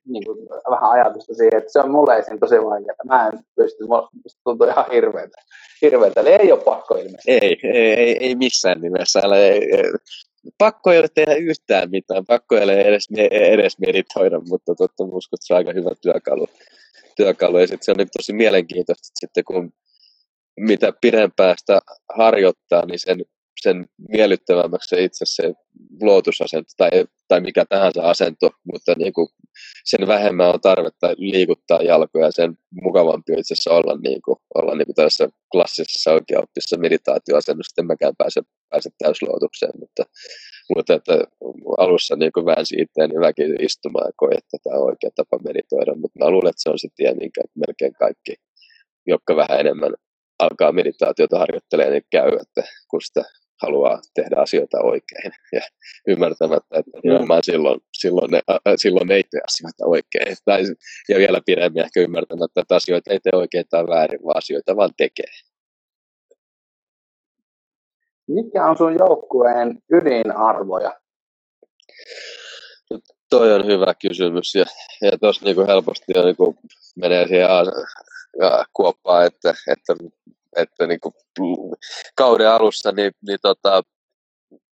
[0.07, 0.39] niin kuin
[0.71, 2.39] vähän ajatusta siihen, että se on mulle esim.
[2.39, 2.97] tosi vaikeaa.
[3.05, 3.85] Mä en pysty,
[4.25, 5.37] musta tuntuu ihan hirveältä.
[5.83, 6.21] hirveältä.
[6.21, 7.31] Eli ei ole pakko ilmeisesti.
[7.31, 9.21] Ei, ei, ei, ei missään nimessä.
[9.25, 9.61] Älä, ei,
[10.59, 15.05] pakko ei ole tehdä yhtään mitään, pakko ei ole edes, edes meditoida, mutta totta
[15.41, 16.49] se on aika hyvä työkalu.
[17.17, 17.59] työkalu.
[17.59, 19.73] Ja sitten se on niin tosi mielenkiintoista, että sitten kun
[20.61, 21.81] mitä pidempään sitä
[22.17, 23.25] harjoittaa, niin sen
[23.63, 25.55] sen miellyttävämmäksi se itse se
[26.01, 26.91] luotusasento tai,
[27.29, 29.29] tai mikä tahansa asento, mutta niin kuin
[29.85, 34.37] sen vähemmän on tarvetta liikuttaa jalkoja ja sen mukavampi on itse asiassa olla, niin kuin,
[34.55, 38.41] olla niin kuin tässä klassisessa oikeaoppissa meditaatioasennossa, että mäkään pääse,
[38.71, 40.03] pääse täysluotukseen, mutta,
[40.77, 41.15] mutta että
[41.79, 45.95] alussa niin kuin väänsi itseäni väkisin istumaan ja koin, että tämä on oikea tapa meditoida,
[45.95, 48.35] mutta mä luulen, että se on se tie, minkä melkein kaikki,
[49.07, 49.95] jotka vähän enemmän
[50.39, 53.25] alkaa meditaatiota harjoittelemaan, niin käy, että kun sitä
[53.63, 55.61] haluaa tehdä asioita oikein ja
[56.09, 60.37] ymmärtämättä, että nimenomaan silloin, silloin, ne, äh, silloin ei tee asioita oikein.
[60.45, 60.63] Tai,
[61.09, 64.91] ja vielä pidemmin ehkä ymmärtämättä, että asioita ei tee oikein tai väärin, vaan asioita vaan
[64.97, 65.33] tekee.
[68.29, 71.01] Mikä on sun joukkueen ydinarvoja?
[72.91, 72.99] No,
[73.31, 74.65] toi on hyvä kysymys ja,
[75.03, 76.57] ja tuossa niinku helposti jo niinku
[76.97, 77.49] menee siihen
[78.73, 79.95] kuoppaan, että, että,
[80.57, 81.13] että niinku
[82.17, 83.83] kauden alussa niin, niin tota,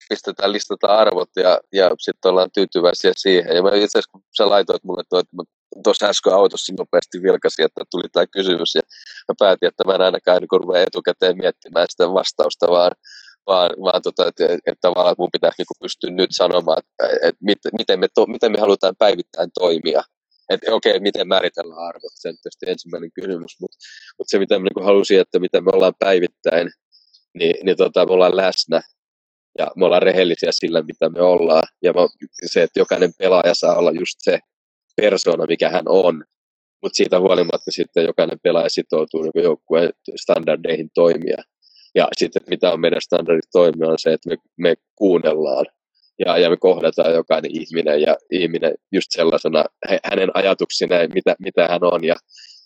[0.09, 3.57] pistetään, listataan arvot ja, ja sitten ollaan tyytyväisiä siihen.
[3.57, 5.43] Ja mä itse asiassa, kun sä laitoit mulle tuo, että mä
[5.85, 8.81] tuossa äsken autossa nopeasti vilkasin, että tuli tämä kysymys ja
[9.29, 12.93] mä päätin, että mä en ainakaan niin etukäteen miettimään sitä vastausta, vaan
[13.47, 17.73] vaan, vaan tota, että, että, että tavallaan mun pitää niin pystyä nyt sanomaan, että, että
[17.79, 20.03] miten, me to, miten me halutaan päivittäin toimia.
[20.51, 23.77] Että okei, okay, miten määritellään arvot, se on tietysti ensimmäinen kysymys, mutta,
[24.19, 26.71] mutta se mitä mä niin halusin, että mitä me ollaan päivittäin,
[27.35, 28.81] niin, niin tota, me ollaan läsnä
[29.59, 31.63] ja me ollaan rehellisiä sillä, mitä me ollaan.
[31.83, 32.01] Ja mä,
[32.47, 34.39] se, että jokainen pelaaja saa olla just se
[34.97, 36.25] persona, mikä hän on,
[36.83, 41.43] mutta siitä huolimatta sitten jokainen pelaaja sitoutuu niin joukkueen standardeihin toimia.
[41.95, 45.67] Ja sitten mitä on meidän standardit toimia on se, että me, me kuunnellaan
[46.27, 49.65] ja, ja me kohdataan jokainen ihminen ja ihminen just sellaisena
[50.05, 52.15] hänen ajatuksineen, mitä, mitä hän on ja,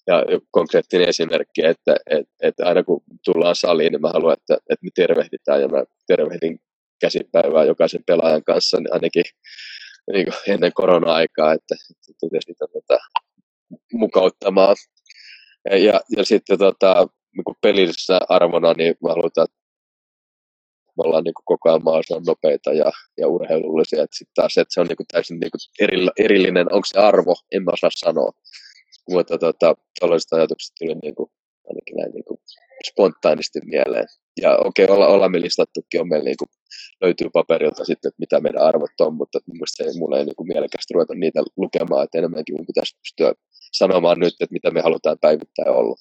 [0.06, 4.84] ja konkreettinen esimerkki, että, että, että aina kun tullaan saliin, niin mä haluan, että, että
[4.84, 6.58] me tervehditään ja mä tervehdin
[7.00, 9.24] käsipäivää jokaisen pelaajan kanssa niin ainakin
[10.12, 11.74] niin kuin ennen korona-aikaa, että,
[12.10, 12.98] että sitä tota,
[13.92, 14.76] mukauttamaan.
[15.70, 19.46] Ja, ja sitten tota, niin pelillisessä arvona, niin mä haluan, että
[20.96, 24.02] me ollaan niin kuin koko ajan mahdollisimman nopeita ja, ja urheilullisia.
[24.02, 27.34] Että sitten taas, että se on niin kuin täysin niin kuin erillinen, onko se arvo,
[27.52, 28.32] en mä osaa sanoa.
[29.10, 31.30] Mutta tota, tällaiset ajatukset tuli niin kuin,
[31.68, 32.38] ainakin näin niin kuin
[32.90, 34.06] spontaanisti mieleen.
[34.42, 36.48] Ja okei, okay, olla, me listattukin, on meillä niin kuin,
[37.00, 40.46] löytyy paperilta sitten, että mitä meidän arvot on, mutta mielestäni ei, mulla ei niin kuin
[40.46, 43.34] mielekästä ruveta niitä lukemaan, että enemmänkin mun pitäisi pystyä
[43.72, 45.96] sanomaan nyt, että mitä me halutaan päivittäin olla.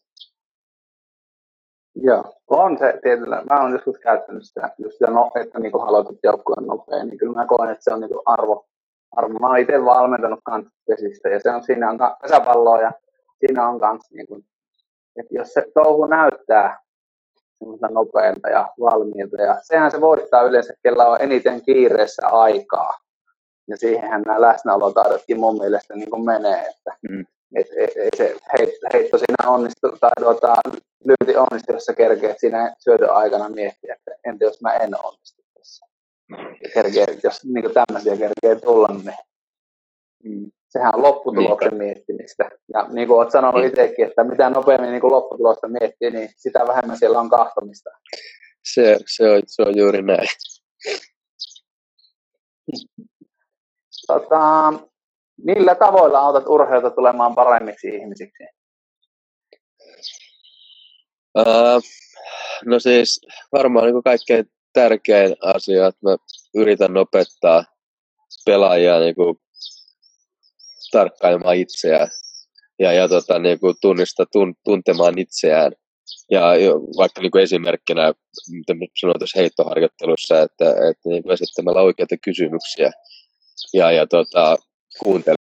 [1.96, 3.44] Joo, on se tietyllä.
[3.50, 7.34] Mä oon joskus käyttänyt sitä, just sitä no, että niin aloitat joukkueen nopea, niin kyllä
[7.34, 8.66] mä koen, että se on niin arvo.
[9.12, 9.40] arvo.
[9.40, 12.92] Mä oon itse valmentanut kanssapesistä ja se on, siinä on pesäpalloa ja
[13.40, 14.46] siinä on kans niin kuin,
[15.16, 16.80] että jos se touhu näyttää
[17.60, 22.98] semmoista nopealta ja valmiilta ja sehän se voittaa yleensä, kellä on eniten kiireessä aikaa.
[23.68, 27.26] Ja siihenhän nämä läsnäolotaidotkin mun mielestä niin kuin menee, että mm.
[27.56, 28.36] Et, et, et se
[28.94, 30.56] heitto siinä onnistu, tai tuota,
[31.06, 35.44] lyyti onnistu, jos sä kerkeet siinä syötön aikana miettiä, että entä jos mä en onnistu
[35.60, 35.86] tässä.
[36.64, 39.16] Ja kerkee, jos niin tämmöisiä kerkee tulla, niin
[40.24, 41.84] mm, sehän on lopputuloksen Niinpä.
[41.84, 42.50] miettimistä.
[42.74, 43.70] Ja niin kuin olet sanonut niin.
[43.70, 47.90] itsekin, että mitä nopeammin niin kuin lopputulosta miettii, niin sitä vähemmän siellä on kahtomista.
[48.74, 50.28] Se, se, on, se on juuri näin.
[54.08, 54.74] Tota,
[55.38, 58.44] millä tavoilla autat urheilta tulemaan paremmiksi ihmisiksi?
[61.38, 61.82] Uh,
[62.66, 63.22] no siis
[63.52, 66.18] varmaan niin kaikkein tärkein asia, että mä
[66.56, 67.64] yritän opettaa
[68.46, 69.36] pelaajia niin kuin
[70.92, 72.08] tarkkailemaan itseään
[72.80, 75.72] ja, ja tota, niin kuin tunnista, tun, tuntemaan itseään.
[76.32, 76.42] Ja
[76.98, 78.14] vaikka niin kuin esimerkkinä,
[78.52, 82.92] mitä sanoin tuossa heittoharjoittelussa, että, että niin kuin esittämällä oikeita kysymyksiä
[83.74, 84.58] ja, ja tota,
[85.00, 85.38] kuuntele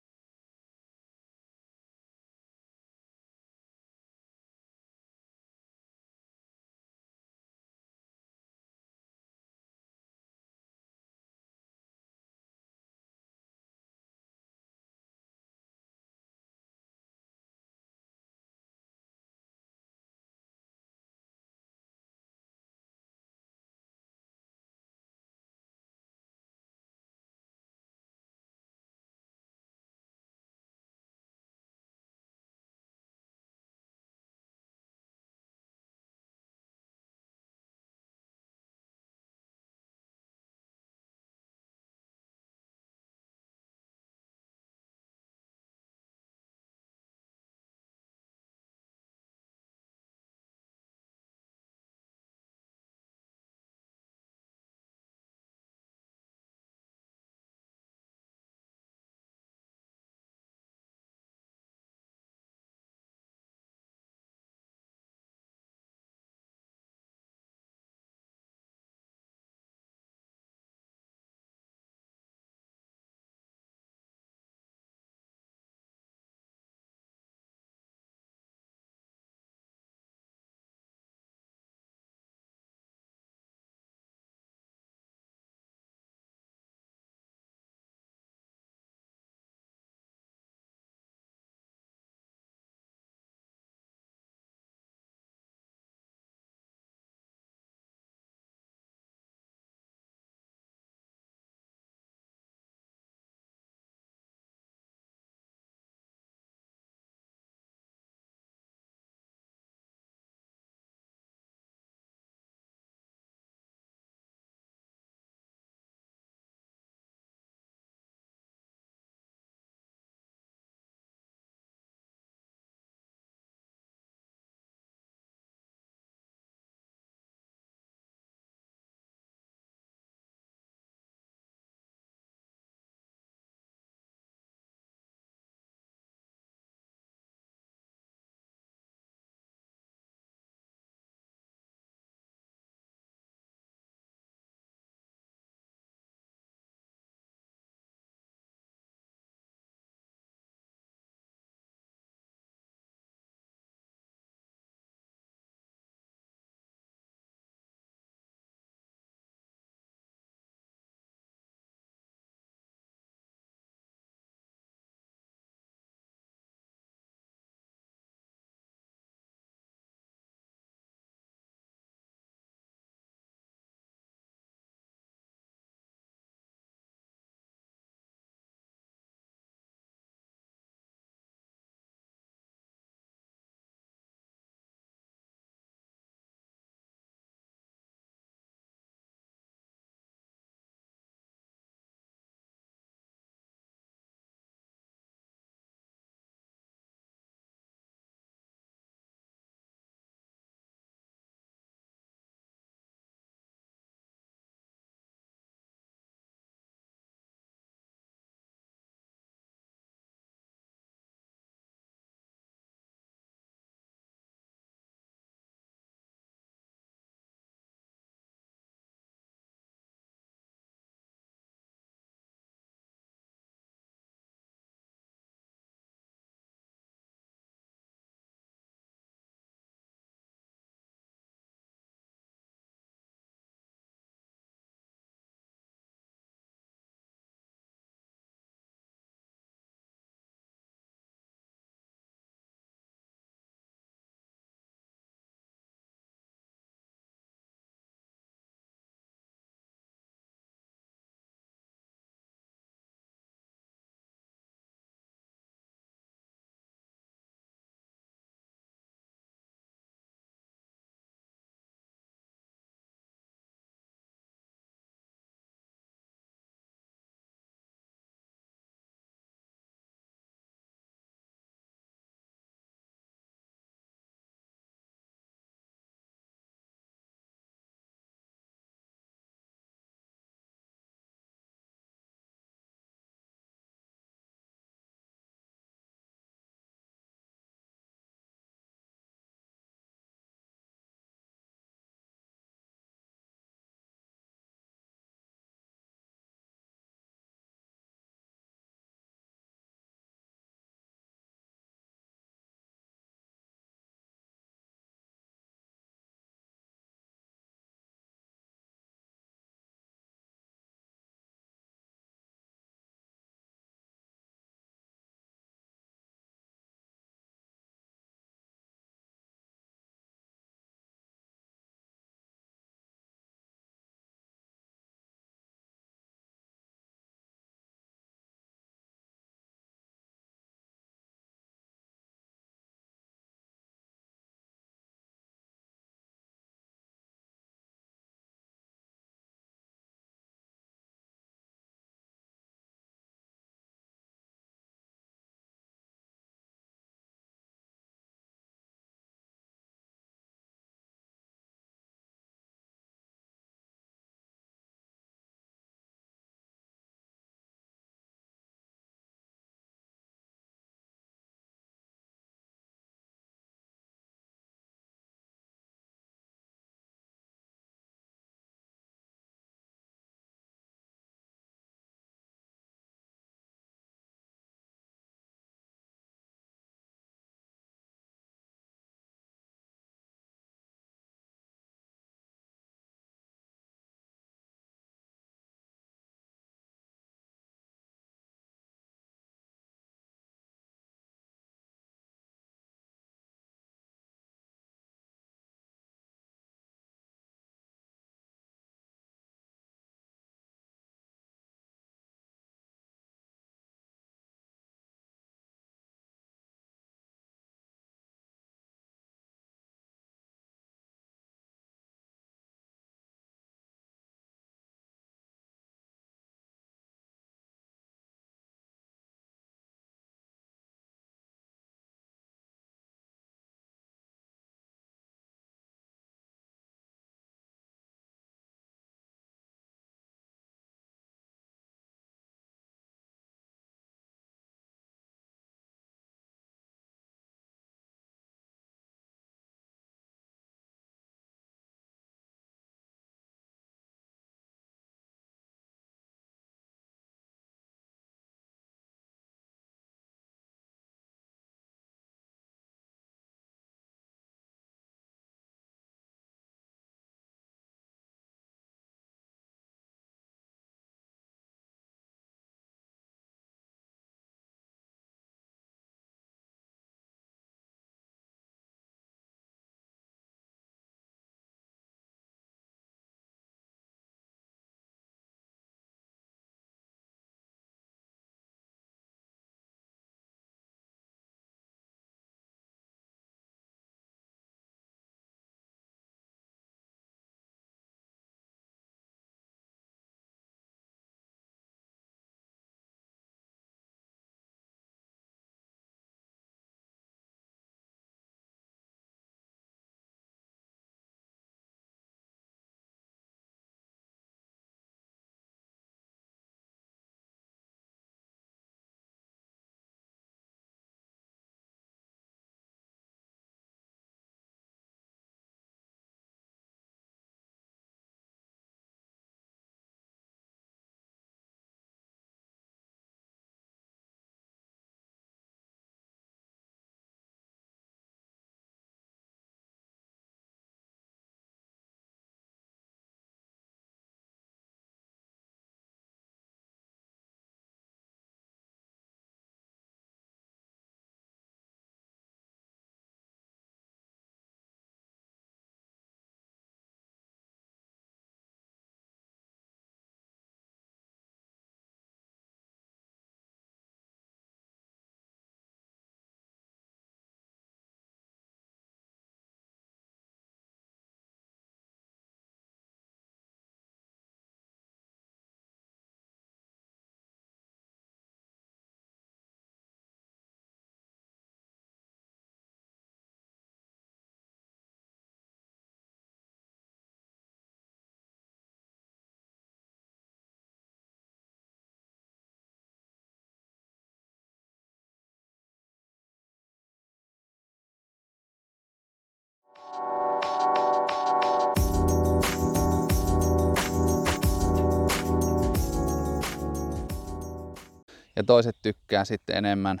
[598.38, 600.00] ja toiset tykkää sitten enemmän